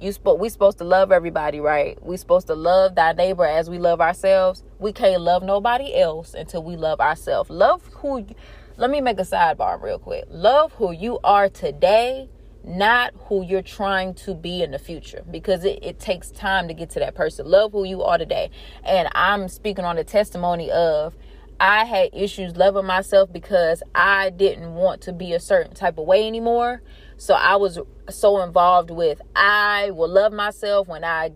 [0.00, 1.96] You spoke we supposed to love everybody, right?
[2.04, 4.64] We supposed to love thy neighbor as we love ourselves.
[4.80, 7.48] We can't love nobody else until we love ourselves.
[7.48, 8.34] Love who you,
[8.76, 10.24] let me make a sidebar real quick.
[10.28, 12.28] Love who you are today,
[12.68, 16.74] not who you're trying to be in the future because it, it takes time to
[16.74, 17.46] get to that person.
[17.46, 18.50] Love who you are today.
[18.84, 21.16] And I'm speaking on the testimony of
[21.60, 26.06] I had issues loving myself because I didn't want to be a certain type of
[26.06, 26.82] way anymore.
[27.16, 27.78] So I was
[28.10, 31.32] so involved with I will love myself when I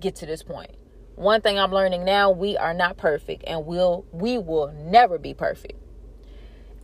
[0.00, 0.72] get to this point.
[1.14, 5.32] One thing I'm learning now, we are not perfect and we'll we will never be
[5.32, 5.83] perfect.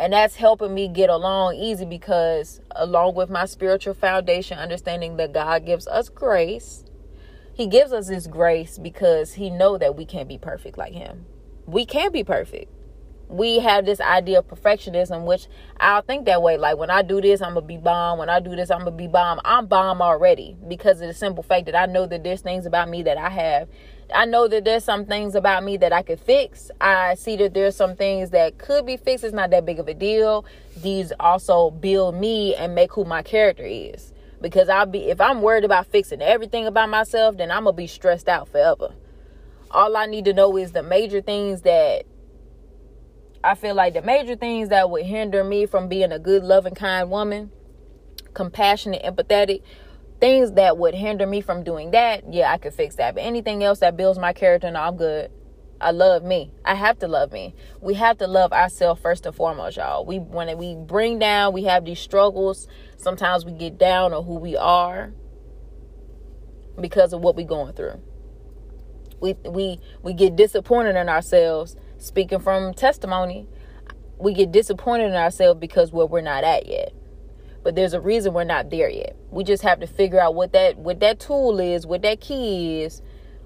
[0.01, 5.35] And that's helping me get along easy because along with my spiritual foundation, understanding that
[5.35, 6.85] God gives us grace,
[7.53, 11.27] he gives us this grace because he know that we can't be perfect like him.
[11.67, 12.73] We can't be perfect
[13.31, 15.47] we have this idea of perfectionism, which
[15.79, 16.57] I'll think that way.
[16.57, 18.19] Like when I do this, I'm gonna be bomb.
[18.19, 19.41] When I do this, I'm gonna be bomb.
[19.45, 22.89] I'm bomb already because of the simple fact that I know that there's things about
[22.89, 23.69] me that I have.
[24.15, 26.71] I know that there's some things about me that I could fix.
[26.81, 29.25] I see that there's some things that could be fixed.
[29.25, 30.45] It's not that big of a deal.
[30.77, 34.13] These also build me and make who my character is.
[34.41, 37.87] Because I'll be if I'm worried about fixing everything about myself, then I'm gonna be
[37.87, 38.95] stressed out forever.
[39.71, 42.05] All I need to know is the major things that
[43.45, 46.75] I feel like the major things that would hinder me from being a good, loving,
[46.75, 47.51] kind woman,
[48.35, 49.63] compassionate, empathetic,
[50.21, 53.15] things that would hinder me from doing that, yeah, I could fix that.
[53.15, 55.31] But anything else that builds my character, no, I'm good.
[55.81, 56.53] I love me.
[56.65, 57.55] I have to love me.
[57.81, 60.05] We have to love ourselves first and foremost, y'all.
[60.05, 62.69] We when we bring down, we have these struggles.
[62.99, 65.13] Sometimes we get down on who we are
[66.79, 68.01] because of what we're going through.
[69.21, 73.47] We we we get disappointed in ourselves speaking from testimony,
[74.19, 76.93] we get disappointed in ourselves because where we're not at yet.
[77.63, 79.17] But there's a reason we're not there yet.
[79.31, 82.83] We just have to figure out what that what that tool is, what that key
[82.83, 83.03] is,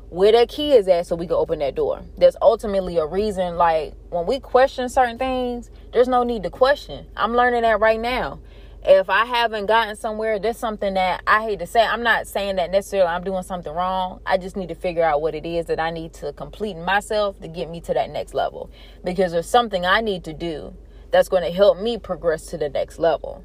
[0.08, 2.02] where that key is at so we can open that door.
[2.16, 7.06] There's ultimately a reason like when we question certain things, there's no need to question.
[7.16, 8.40] I'm learning that right now
[8.86, 11.80] if I haven't gotten somewhere, there's something that I hate to say.
[11.80, 14.20] I'm not saying that necessarily I'm doing something wrong.
[14.26, 17.40] I just need to figure out what it is that I need to complete myself
[17.40, 18.70] to get me to that next level.
[19.02, 20.74] Because there's something I need to do
[21.10, 23.42] that's going to help me progress to the next level.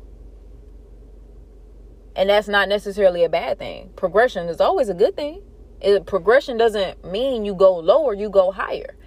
[2.20, 3.92] And that's not necessarily a bad thing.
[3.96, 5.42] Progression is always a good thing.
[5.80, 8.98] It, progression doesn't mean you go lower, you go higher.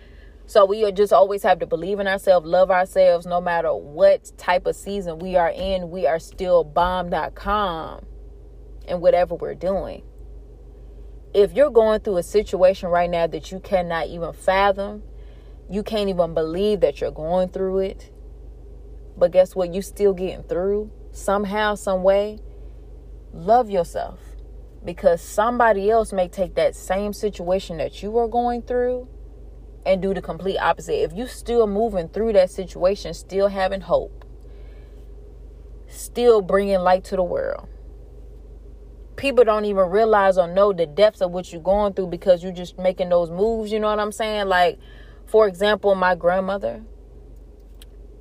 [0.46, 4.64] So we just always have to believe in ourselves, love ourselves, no matter what type
[4.64, 5.90] of season we are in.
[5.90, 8.06] We are still bomb.com
[8.88, 10.04] and whatever we're doing.
[11.34, 15.02] If you're going through a situation right now that you cannot even fathom,
[15.68, 18.10] you can't even believe that you're going through it.
[19.18, 19.74] But guess what?
[19.74, 22.38] You're still getting through somehow, some way.
[23.32, 24.18] Love yourself
[24.84, 29.08] because somebody else may take that same situation that you are going through
[29.86, 31.02] and do the complete opposite.
[31.02, 34.24] If you're still moving through that situation, still having hope,
[35.88, 37.68] still bringing light to the world,
[39.16, 42.52] people don't even realize or know the depths of what you're going through because you're
[42.52, 43.72] just making those moves.
[43.72, 44.46] You know what I'm saying?
[44.46, 44.78] Like,
[45.26, 46.82] for example, my grandmother,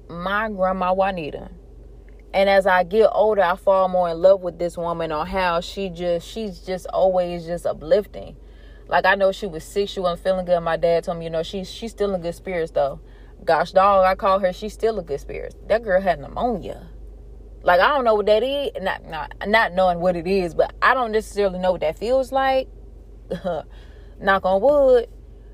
[0.09, 1.49] my grandma Juanita.
[2.33, 5.59] And as I get older, I fall more in love with this woman on how
[5.59, 8.37] she just, she's just always just uplifting.
[8.87, 10.59] Like I know she was sick, she wasn't feeling good.
[10.59, 12.99] My dad told me, you know, she's she's still in good spirits though.
[13.43, 15.55] Gosh dog, I call her, she's still in good spirits.
[15.67, 16.87] That girl had pneumonia.
[17.63, 20.73] Like I don't know what that is, not not not knowing what it is, but
[20.81, 22.67] I don't necessarily know what that feels like.
[24.19, 25.07] Knock on wood.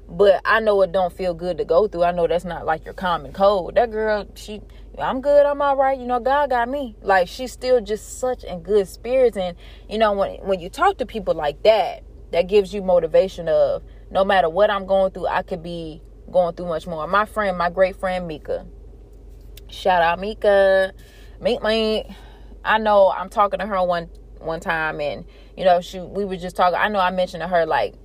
[0.09, 2.05] But I know it don't feel good to go through.
[2.05, 3.75] I know that's not like your common cold.
[3.75, 4.61] That girl, she
[4.99, 5.99] I'm good, I'm all right.
[5.99, 6.95] You know, God got me.
[7.01, 9.37] Like she's still just such in good spirits.
[9.37, 9.55] And
[9.89, 13.83] you know, when when you talk to people like that, that gives you motivation of
[14.09, 17.07] no matter what I'm going through, I could be going through much more.
[17.07, 18.65] My friend, my great friend Mika.
[19.69, 20.93] Shout out Mika.
[21.41, 22.15] Meet me.
[22.63, 25.25] I know I'm talking to her one one time and
[25.55, 27.95] you know she we were just talking I know I mentioned to her like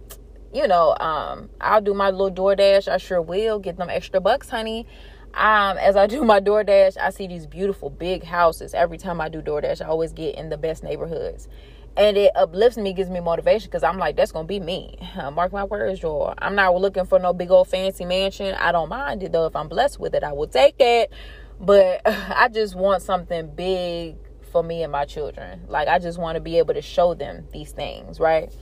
[0.52, 4.48] you know um I'll do my little DoorDash I sure will get them extra bucks
[4.48, 4.86] honey
[5.34, 8.74] um as I do my DoorDash I see these beautiful big houses.
[8.74, 11.48] Every time I do DoorDash I always get in the best neighborhoods.
[11.96, 14.98] And it uplifts me gives me motivation because i'm like that's gonna be me.
[15.32, 16.34] Mark my words y'all.
[16.38, 18.54] I'm not looking for no big old fancy mansion.
[18.54, 19.46] I don't mind it though.
[19.46, 21.12] If i'm blessed with it i will take it
[21.60, 24.16] but i just want something big
[24.50, 25.62] for me and my children.
[25.66, 28.52] Like i just want to be able to show them these things right?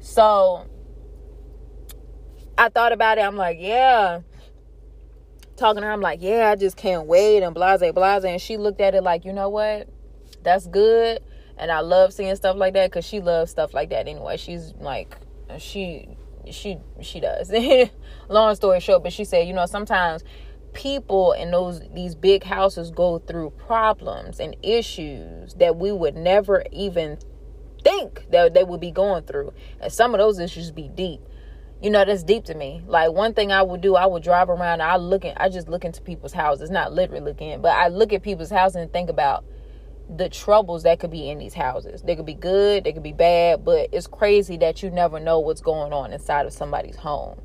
[0.00, 0.66] So
[2.56, 3.22] i thought about it.
[3.22, 4.20] I'm like yeah
[5.56, 8.56] talking to her i'm like yeah i just can't wait and blase blase and she
[8.56, 9.88] looked at it like you know what
[10.42, 11.20] that's good
[11.58, 14.36] and I love seeing stuff like that because she loves stuff like that anyway.
[14.36, 15.16] She's like,
[15.58, 16.08] she,
[16.50, 17.50] she, she does.
[18.28, 20.22] Long story short, but she said, you know, sometimes
[20.74, 26.62] people in those these big houses go through problems and issues that we would never
[26.70, 27.18] even
[27.82, 31.20] think that they would be going through, and some of those issues be deep.
[31.82, 32.82] You know, that's deep to me.
[32.86, 34.80] Like one thing I would do, I would drive around.
[34.80, 38.12] I look in, I just look into people's houses, not literally looking, but I look
[38.12, 39.44] at people's houses and think about
[40.08, 42.02] the troubles that could be in these houses.
[42.02, 45.40] They could be good, they could be bad, but it's crazy that you never know
[45.40, 47.40] what's going on inside of somebody's home.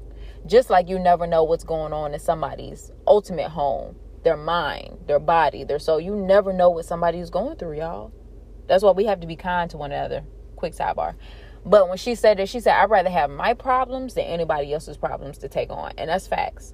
[0.45, 5.19] Just like you never know what's going on in somebody's ultimate home, their mind, their
[5.19, 5.99] body, their soul.
[5.99, 8.13] You never know what somebody's going through, y'all.
[8.67, 10.23] That's why we have to be kind to one another.
[10.55, 11.15] Quick sidebar.
[11.65, 14.97] But when she said that, she said, I'd rather have my problems than anybody else's
[14.97, 15.93] problems to take on.
[15.97, 16.73] And that's facts.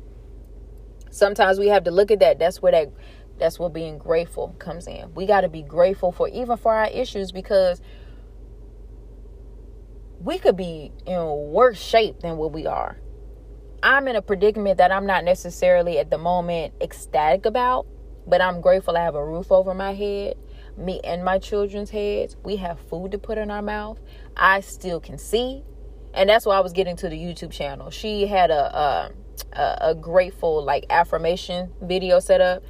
[1.11, 2.39] Sometimes we have to look at that.
[2.39, 2.91] That's where that
[3.39, 5.13] that's where being grateful comes in.
[5.13, 7.81] We got to be grateful for even for our issues because
[10.19, 11.19] we could be in
[11.51, 12.97] worse shape than what we are.
[13.83, 17.85] I'm in a predicament that I'm not necessarily at the moment ecstatic about,
[18.25, 20.35] but I'm grateful I have a roof over my head,
[20.77, 22.35] me and my children's heads.
[22.43, 23.99] We have food to put in our mouth.
[24.35, 25.63] I still can see.
[26.13, 27.89] And that's why I was getting to the YouTube channel.
[27.89, 29.11] She had a, a
[29.53, 32.63] a, grateful like affirmation video set up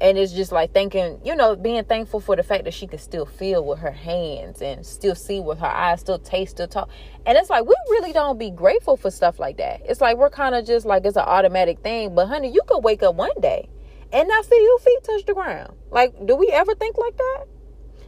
[0.00, 2.98] and it's just like thinking you know being thankful for the fact that she can
[2.98, 6.88] still feel with her hands and still see with her eyes still taste still talk
[7.26, 10.30] and it's like we really don't be grateful for stuff like that it's like we're
[10.30, 13.30] kind of just like it's an automatic thing but honey you could wake up one
[13.40, 13.68] day
[14.12, 17.44] and not feel your feet touch the ground like do we ever think like that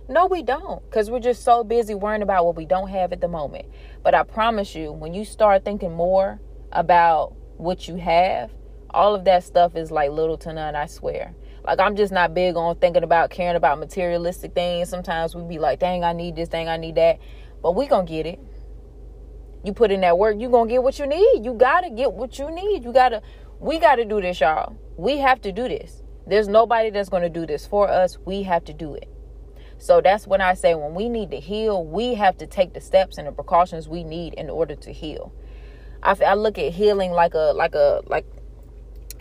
[0.08, 3.20] no we don't because we're just so busy worrying about what we don't have at
[3.20, 3.66] the moment
[4.02, 6.40] but i promise you when you start thinking more
[6.72, 8.50] about what you have
[8.90, 11.34] all of that stuff is like little to none i swear
[11.66, 14.88] like I'm just not big on thinking about caring about materialistic things.
[14.88, 17.18] Sometimes we be like, dang, I need this, dang, I need that.
[17.60, 18.38] But we gonna get it.
[19.64, 21.44] You put in that work, you gonna get what you need.
[21.44, 22.84] You gotta get what you need.
[22.84, 23.20] You gotta
[23.58, 24.76] we gotta do this, y'all.
[24.96, 26.02] We have to do this.
[26.26, 28.16] There's nobody that's gonna do this for us.
[28.24, 29.08] We have to do it.
[29.78, 32.80] So that's when I say when we need to heal, we have to take the
[32.80, 35.32] steps and the precautions we need in order to heal.
[36.02, 38.26] I, I look at healing like a like a like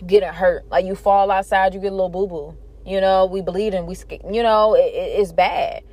[0.05, 0.67] getting hurt.
[0.69, 2.57] Like you fall outside, you get a little boo boo.
[2.85, 3.95] You know, we bleeding, we
[4.31, 5.83] you know, it, it's bad.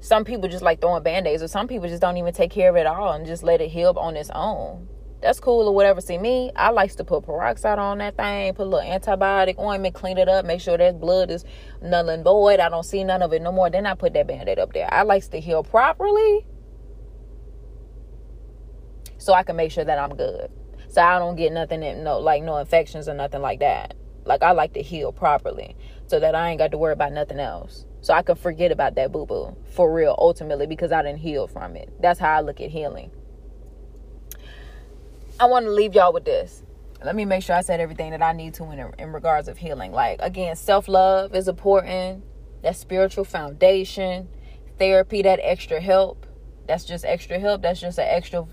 [0.00, 2.68] Some people just like throwing band aids, or some people just don't even take care
[2.68, 4.88] of it all and just let it heal on its own.
[5.24, 6.02] That's cool or whatever.
[6.02, 9.94] See me, I likes to put peroxide on that thing, put a little antibiotic ointment,
[9.94, 11.46] clean it up, make sure that blood is
[11.80, 12.60] null and void.
[12.60, 13.70] I don't see none of it no more.
[13.70, 14.92] Then I put that band aid up there.
[14.92, 16.44] I likes to heal properly
[19.16, 20.50] so I can make sure that I'm good
[20.90, 23.94] so I don't get nothing in, no like no infections or nothing like that.
[24.26, 25.74] Like I like to heal properly
[26.06, 27.86] so that I ain't got to worry about nothing else.
[28.02, 31.46] So I can forget about that boo boo for real ultimately because I didn't heal
[31.46, 31.90] from it.
[31.98, 33.10] That's how I look at healing.
[35.40, 36.62] I want to leave y'all with this.
[37.04, 39.58] let me make sure I said everything that I need to in, in regards of
[39.58, 39.90] healing.
[39.90, 42.22] Like, again, self love is important,
[42.62, 44.28] that spiritual foundation,
[44.78, 46.26] therapy, that extra help.
[46.68, 47.62] That's just extra help.
[47.62, 48.46] That's just an extra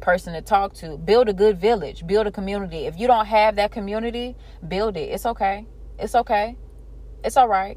[0.00, 0.96] person to talk to.
[0.96, 2.86] Build a good village, build a community.
[2.86, 5.10] If you don't have that community, build it.
[5.10, 5.66] It's okay.
[5.98, 6.56] It's okay.
[7.24, 7.76] It's all right.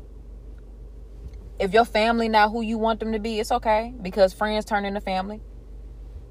[1.59, 4.85] If your family not who you want them to be, it's okay because friends turn
[4.85, 5.41] into family.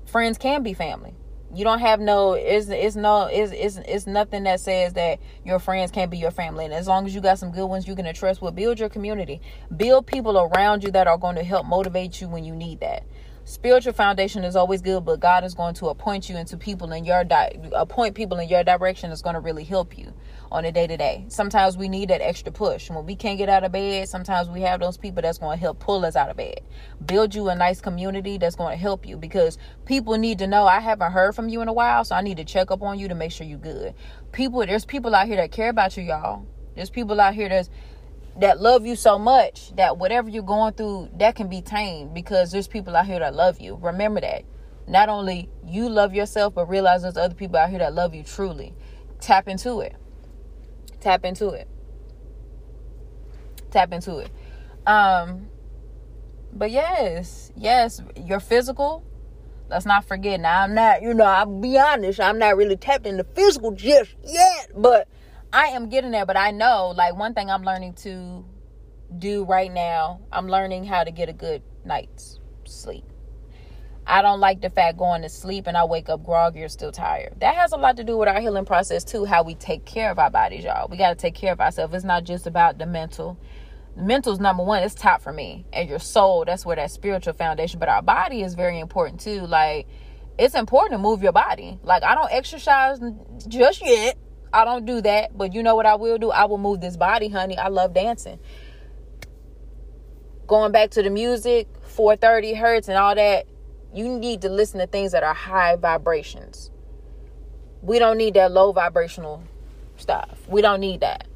[0.07, 1.17] Friends can be family.
[1.55, 5.59] You don't have no it's it's no it's it's it's nothing that says that your
[5.59, 6.65] friends can't be your family.
[6.65, 8.89] And as long as you got some good ones you can trust will build your
[8.89, 9.41] community.
[9.77, 13.05] Build people around you that are going to help motivate you when you need that
[13.53, 17.05] spiritual foundation is always good but god is going to appoint you into people in
[17.05, 20.11] your di- appoint people in your direction is going to really help you
[20.51, 22.89] on a day to day sometimes we need that extra push.
[22.89, 25.61] When we can't get out of bed sometimes we have those people that's going to
[25.61, 26.61] help pull us out of bed.
[27.05, 30.67] Build you a nice community that's going to help you because people need to know
[30.67, 32.99] i haven't heard from you in a while so i need to check up on
[32.99, 33.95] you to make sure you're good.
[34.33, 36.47] People there's people out here that care about you y'all.
[36.75, 37.69] There's people out here that's
[38.39, 42.51] that love you so much that whatever you're going through that can be tamed because
[42.51, 43.77] there's people out here that love you.
[43.81, 44.45] Remember that.
[44.89, 48.23] Not only you love yourself but realize there's other people out here that love you
[48.23, 48.75] truly.
[49.21, 49.95] Tap into it.
[51.01, 51.69] Tap into it.
[53.71, 54.31] Tap into it.
[54.87, 55.49] Um
[56.55, 59.05] but yes yes your physical
[59.69, 60.41] let's not forget.
[60.41, 64.15] Now i'm not you know i'll be honest i'm not really tapped into physical just
[64.25, 65.07] yet but
[65.53, 68.45] I am getting there, but I know like one thing I'm learning to
[69.19, 73.05] do right now, I'm learning how to get a good night's sleep.
[74.07, 76.91] I don't like the fact going to sleep and I wake up groggy or still
[76.91, 77.39] tired.
[77.41, 80.11] That has a lot to do with our healing process too, how we take care
[80.11, 80.89] of our bodies, y'all.
[80.89, 81.95] We got to take care of ourselves.
[81.95, 83.39] It's not just about the mental.
[83.95, 85.67] The mental's number one, it's top for me.
[85.73, 87.79] And your soul, that's where that spiritual foundation.
[87.79, 89.43] But our body is very important too.
[89.43, 89.87] Like,
[90.39, 91.79] it's important to move your body.
[91.83, 92.99] Like, I don't exercise
[93.47, 94.17] just yet.
[94.53, 96.31] I don't do that, but you know what I will do?
[96.31, 97.57] I will move this body, honey.
[97.57, 98.39] I love dancing.
[100.47, 103.47] Going back to the music, 430 hertz and all that,
[103.95, 106.71] you need to listen to things that are high vibrations.
[107.81, 109.43] We don't need that low vibrational
[109.97, 110.39] stuff.
[110.49, 111.27] We don't need that.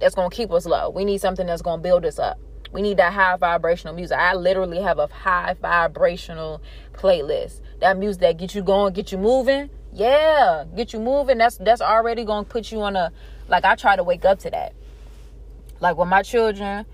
[0.00, 0.90] That's going to keep us low.
[0.90, 2.38] We need something that's going to build us up.
[2.72, 4.16] We need that high vibrational music.
[4.16, 6.62] I literally have a high vibrational
[6.94, 7.60] playlist.
[7.80, 11.38] That music that get you going, get you moving yeah get you moving.
[11.38, 13.12] That's that's already gonna put you on a
[13.48, 14.74] like i try to wake up to that.
[15.80, 16.86] Like with my children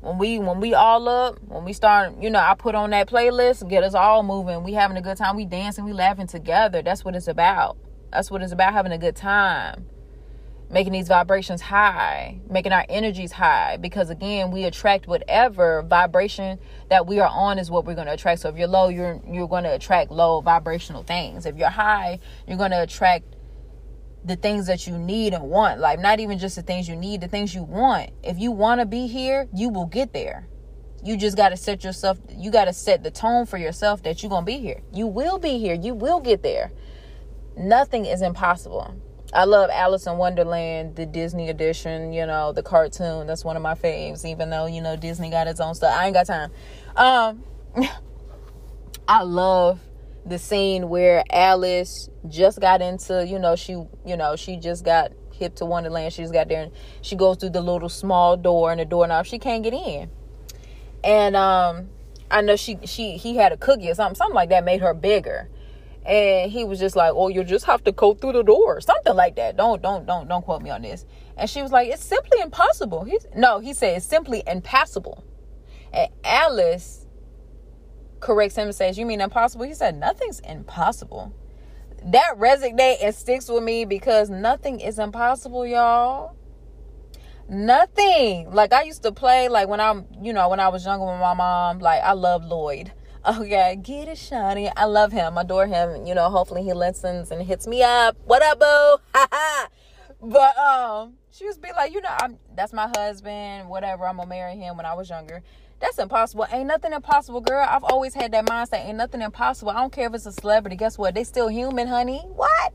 [0.00, 3.08] when we when we all up when we start you know i put on that
[3.08, 4.62] playlist get us all moving.
[4.62, 5.36] We having a good time.
[5.36, 6.82] We dancing we laughing together.
[6.82, 7.76] That's what it's about.
[8.12, 9.86] That's what it's about having a good time
[10.70, 13.76] making these vibrations high, making our energies high.
[13.76, 16.58] Because again, we attract whatever vibration
[16.90, 18.40] that we are on is what we're going to attract.
[18.40, 21.46] So if you're low, you're you're going to attract low vibrational things.
[21.46, 23.24] If you're high, you're going to attract
[24.24, 25.80] the things that you need and want.
[25.80, 28.10] Like not even just the things you need, the things you want.
[28.24, 30.48] If you want to be here, you will get there.
[31.04, 34.22] You just got to set yourself, you got to set the tone for yourself that
[34.22, 34.80] you're going to be here.
[34.92, 35.74] You will be here.
[35.74, 36.72] You will get there.
[37.56, 39.00] Nothing is impossible.
[39.36, 43.26] I love Alice in Wonderland, the Disney edition, you know, the cartoon.
[43.26, 45.94] That's one of my faves, even though, you know, Disney got its own stuff.
[45.94, 46.50] I ain't got time.
[46.96, 47.44] Um
[49.08, 49.80] I love
[50.24, 53.72] the scene where Alice just got into, you know, she
[54.06, 56.14] you know, she just got hip to Wonderland.
[56.14, 56.72] She just got there and
[57.02, 59.26] she goes through the little small door and the doorknob.
[59.26, 60.10] She can't get in.
[61.04, 61.90] And um
[62.30, 64.94] I know she she he had a cookie or something, something like that made her
[64.94, 65.50] bigger
[66.06, 68.80] and he was just like oh you just have to go through the door.
[68.80, 69.56] Something like that.
[69.56, 71.04] Don't don't don't don't quote me on this.
[71.36, 73.04] And she was like it's simply impossible.
[73.04, 75.24] He's no he said it's simply impassable.
[75.92, 77.06] And alice
[78.20, 79.64] corrects him and says you mean impossible?
[79.64, 81.34] He said nothing's impossible.
[82.04, 86.36] That resonate and sticks with me because nothing is impossible y'all.
[87.48, 88.52] Nothing.
[88.52, 91.20] Like i used to play like when i'm you know when i was younger with
[91.20, 92.92] my mom like i love lloyd
[93.26, 94.70] Okay, get it, Shani.
[94.76, 96.06] I love him, adore him.
[96.06, 98.16] You know, hopefully he listens and hits me up.
[98.24, 99.20] What up, boo?
[100.30, 103.68] but um, she was be like, you know, I'm that's my husband.
[103.68, 104.76] Whatever, I'm gonna marry him.
[104.76, 105.42] When I was younger,
[105.80, 106.46] that's impossible.
[106.52, 107.66] Ain't nothing impossible, girl.
[107.68, 108.86] I've always had that mindset.
[108.86, 109.72] Ain't nothing impossible.
[109.72, 110.76] I don't care if it's a celebrity.
[110.76, 111.16] Guess what?
[111.16, 112.20] They still human, honey.
[112.20, 112.74] What?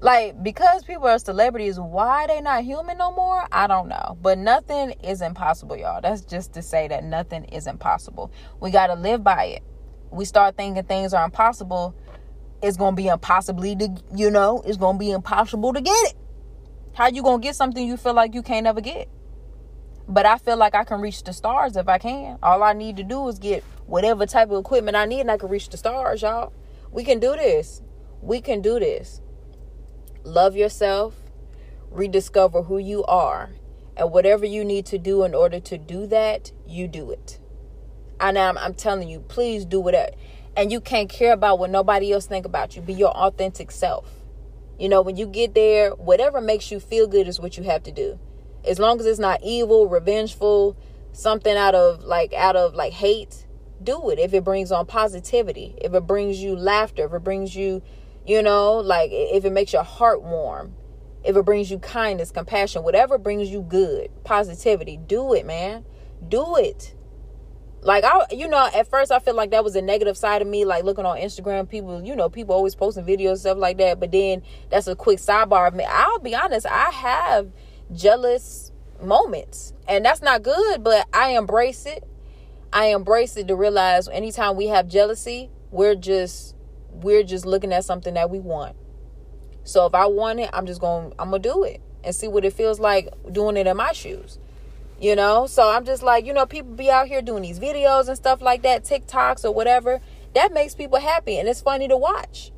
[0.00, 3.46] Like because people are celebrities why they not human no more?
[3.52, 4.16] I don't know.
[4.20, 6.00] But nothing is impossible y'all.
[6.00, 8.32] That's just to say that nothing is impossible.
[8.60, 9.62] We got to live by it.
[10.10, 11.94] We start thinking things are impossible
[12.62, 16.14] it's gonna be impossibly to you know it's gonna be impossible to get it.
[16.94, 19.08] How you gonna get something you feel like you can't ever get?
[20.08, 22.38] But i feel like i can reach the stars if i can.
[22.42, 25.36] All i need to do is get whatever type of equipment i need and i
[25.36, 26.52] can reach the stars y'all.
[26.90, 27.82] We can do this.
[28.20, 29.19] We can do this
[30.24, 31.14] love yourself
[31.90, 33.50] rediscover who you are.
[33.96, 37.38] And whatever you need to do in order to do that, you do it.
[38.18, 40.12] And I'm, I'm telling you, please do whatever.
[40.56, 42.82] And you can't care about what nobody else think about you.
[42.82, 44.08] Be your authentic self.
[44.78, 47.82] You know, when you get there, whatever makes you feel good is what you have
[47.82, 48.18] to do.
[48.64, 50.76] As long as it's not evil, revengeful,
[51.12, 53.46] something out of like out of like hate,
[53.82, 54.18] do it.
[54.18, 57.82] If it brings on positivity, if it brings you laughter, if it brings you,
[58.26, 60.74] you know, like if it makes your heart warm,
[61.24, 65.84] if it brings you kindness, compassion, whatever brings you good, positivity, do it, man.
[66.26, 66.94] Do it.
[67.82, 70.48] Like I you know, at first I feel like that was a negative side of
[70.48, 73.98] me, like looking on Instagram, people, you know, people always posting videos, stuff like that.
[73.98, 75.84] But then that's a quick sidebar of me.
[75.84, 77.50] I'll be honest, I have
[77.92, 79.72] jealous moments.
[79.88, 82.04] And that's not good, but I embrace it.
[82.72, 86.54] I embrace it to realize anytime we have jealousy, we're just
[87.02, 88.76] we're just looking at something that we want.
[89.64, 92.14] So if I want it, I'm just going to I'm going to do it and
[92.14, 94.38] see what it feels like doing it in my shoes.
[95.00, 95.46] You know?
[95.46, 98.42] So I'm just like, you know, people be out here doing these videos and stuff
[98.42, 100.00] like that, TikToks or whatever.
[100.34, 102.52] That makes people happy and it's funny to watch.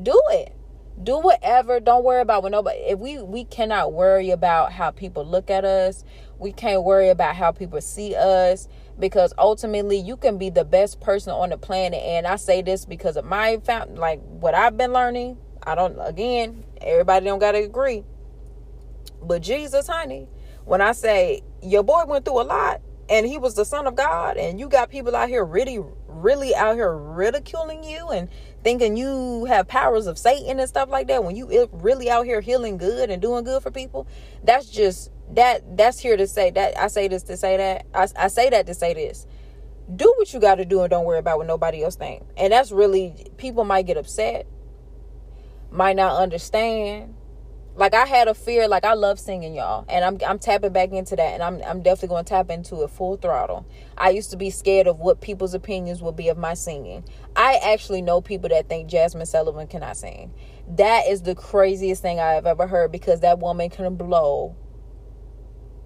[0.00, 0.54] Do it.
[1.02, 1.80] Do whatever.
[1.80, 5.64] Don't worry about what nobody if we we cannot worry about how people look at
[5.64, 6.04] us.
[6.38, 8.68] We can't worry about how people see us
[9.00, 12.84] because ultimately you can be the best person on the planet and I say this
[12.84, 15.38] because of my found like what I've been learning.
[15.62, 18.04] I don't again, everybody don't got to agree.
[19.22, 20.28] But Jesus, honey,
[20.64, 23.96] when I say your boy went through a lot and he was the son of
[23.96, 28.28] God and you got people out here really really out here ridiculing you and
[28.62, 32.40] thinking you have powers of Satan and stuff like that when you really out here
[32.40, 34.06] healing good and doing good for people
[34.44, 38.24] that's just that that's here to say that I say this to say that I,
[38.24, 39.26] I say that to say this.
[39.94, 42.24] Do what you got to do and don't worry about what nobody else think.
[42.36, 44.46] And that's really people might get upset
[45.70, 47.14] might not understand
[47.80, 50.92] like I had a fear, like I love singing, y'all, and I'm I'm tapping back
[50.92, 53.66] into that, and I'm I'm definitely going to tap into it full throttle.
[53.96, 57.04] I used to be scared of what people's opinions would be of my singing.
[57.34, 60.30] I actually know people that think Jazmine Sullivan cannot sing.
[60.68, 64.54] That is the craziest thing I have ever heard because that woman can blow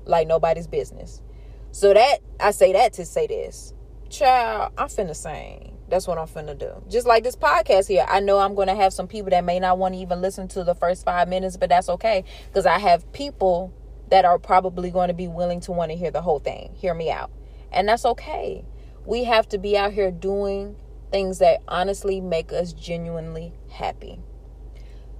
[0.05, 1.23] like nobody's business.
[1.71, 3.73] So that I say that to say this,
[4.11, 5.74] child, I'm finna sing.
[5.95, 6.73] That's what I'm finna do.
[6.91, 8.05] Just like this podcast here.
[8.09, 10.65] I know I'm gonna have some people that may not want to even listen to
[10.65, 12.25] the first five minutes, but that's okay.
[12.49, 13.73] Because I have people
[14.11, 16.95] that are probably going to be willing to want to hear the whole thing, hear
[16.95, 17.31] me out.
[17.71, 18.65] And that's okay.
[19.07, 20.75] We have to be out here doing
[21.13, 24.19] things that honestly make us genuinely happy.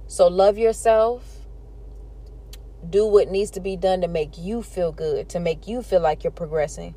[0.07, 1.37] So love yourself.
[2.89, 6.01] Do what needs to be done to make you feel good, to make you feel
[6.01, 6.95] like you're progressing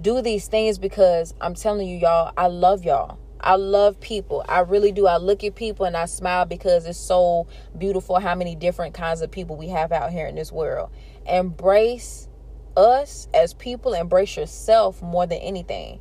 [0.00, 3.18] do these things because I'm telling you, y'all, I love y'all.
[3.40, 4.44] I love people.
[4.48, 5.06] I really do.
[5.06, 7.46] I look at people and I smile because it's so
[7.76, 10.90] beautiful how many different kinds of people we have out here in this world.
[11.26, 12.28] Embrace
[12.76, 16.00] us as people, embrace yourself more than anything.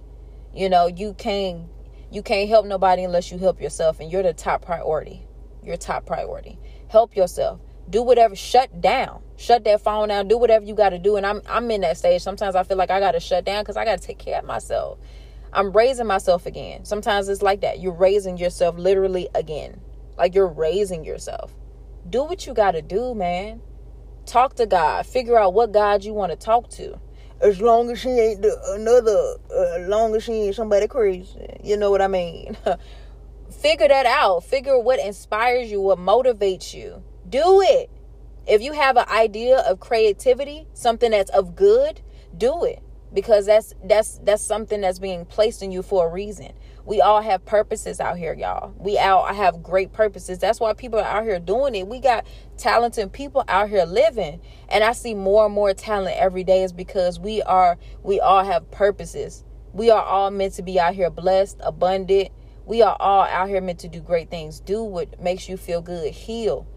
[0.54, 1.68] You know, you can't
[2.12, 5.26] you can't help nobody unless you help yourself and you're the top priority.
[5.64, 6.58] Your top priority.
[6.90, 9.22] Help yourself do whatever shut down.
[9.38, 10.28] Shut that phone down.
[10.28, 11.16] Do whatever you got to do.
[11.16, 12.22] And i'm i'm in that stage.
[12.22, 14.40] Sometimes i feel like i got to shut down because i got to take care
[14.40, 15.00] of myself.
[15.52, 16.86] I'm raising myself again.
[16.86, 17.80] Sometimes it's like that.
[17.80, 19.82] You're raising yourself literally again.
[20.18, 21.54] Like you're raising yourself.
[22.08, 23.62] Do what you got to do man.
[24.26, 25.06] Talk to god.
[25.06, 27.00] Figure out what god you want to talk to.
[27.42, 31.58] As long as she ain't the, another uh, as long as she ain't somebody crazy.
[31.64, 32.58] You know what i mean?
[33.62, 34.44] Figure that out.
[34.44, 37.90] Figure what inspires you what motivates you do it.
[38.48, 42.02] If you have an idea of creativity, something that's of good,
[42.36, 42.82] do it
[43.14, 46.52] because that's that's that's something that's being placed in you for a reason.
[46.86, 48.74] We all have purposes out here, y'all.
[48.78, 50.40] We all have great purposes.
[50.40, 51.88] That's why people are out here doing it.
[51.88, 52.26] We got
[52.58, 54.42] talented people out here living.
[54.70, 58.44] And I see more and more talent every day is because we are we all
[58.44, 59.44] have purposes.
[59.74, 62.30] We are all meant to be out here blessed, abundant.
[62.66, 64.60] We are all out here meant to do great things.
[64.60, 66.12] Do what makes you feel good.
[66.14, 66.68] Heal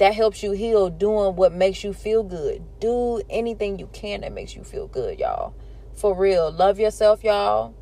[0.00, 2.64] that helps you heal doing what makes you feel good.
[2.80, 5.54] Do anything you can that makes you feel good, y'all.
[5.94, 6.50] For real.
[6.50, 7.74] Love yourself, y'all.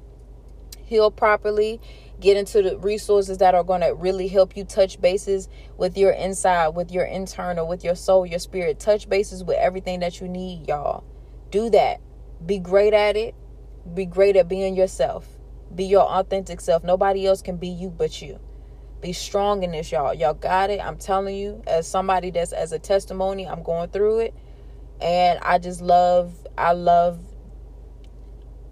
[0.84, 1.80] Heal properly.
[2.18, 6.10] Get into the resources that are going to really help you touch bases with your
[6.10, 8.80] inside, with your internal, with your soul, your spirit.
[8.80, 11.04] Touch bases with everything that you need, y'all.
[11.52, 12.00] Do that.
[12.44, 13.36] Be great at it.
[13.94, 15.28] Be great at being yourself.
[15.72, 16.82] Be your authentic self.
[16.82, 18.40] Nobody else can be you but you.
[19.00, 20.12] Be strong in this, y'all.
[20.12, 20.80] Y'all got it.
[20.84, 24.34] I'm telling you, as somebody that's as a testimony, I'm going through it.
[25.00, 27.20] And I just love, I love,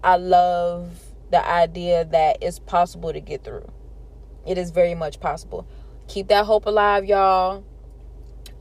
[0.03, 0.99] I love
[1.31, 3.71] the idea that it's possible to get through.
[4.45, 5.67] It is very much possible.
[6.07, 7.63] Keep that hope alive, y'all.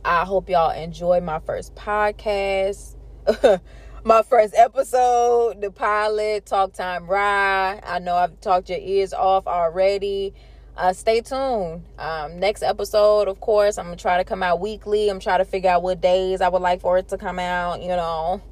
[0.05, 2.95] I hope y'all enjoy my first podcast.
[4.05, 7.81] my first episode, the pilot, Talk Time Rye.
[7.85, 10.33] I know I've talked your ears off already.
[10.77, 11.85] Uh, stay tuned.
[11.99, 15.09] Um, next episode, of course, I'm gonna try to come out weekly.
[15.09, 17.81] I'm trying to figure out what days I would like for it to come out.
[17.81, 18.43] You know,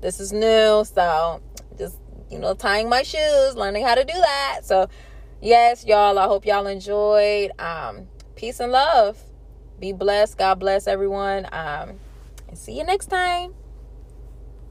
[0.00, 1.40] this is new, so
[1.76, 1.96] just
[2.32, 4.60] you know, tying my shoes, learning how to do that.
[4.64, 4.88] So,
[5.42, 6.18] yes, y'all.
[6.18, 7.52] I hope y'all enjoyed.
[7.58, 9.22] Um, peace and love.
[9.78, 10.38] Be blessed.
[10.38, 11.46] God bless everyone.
[11.52, 11.98] Um,
[12.48, 13.54] and see you next time.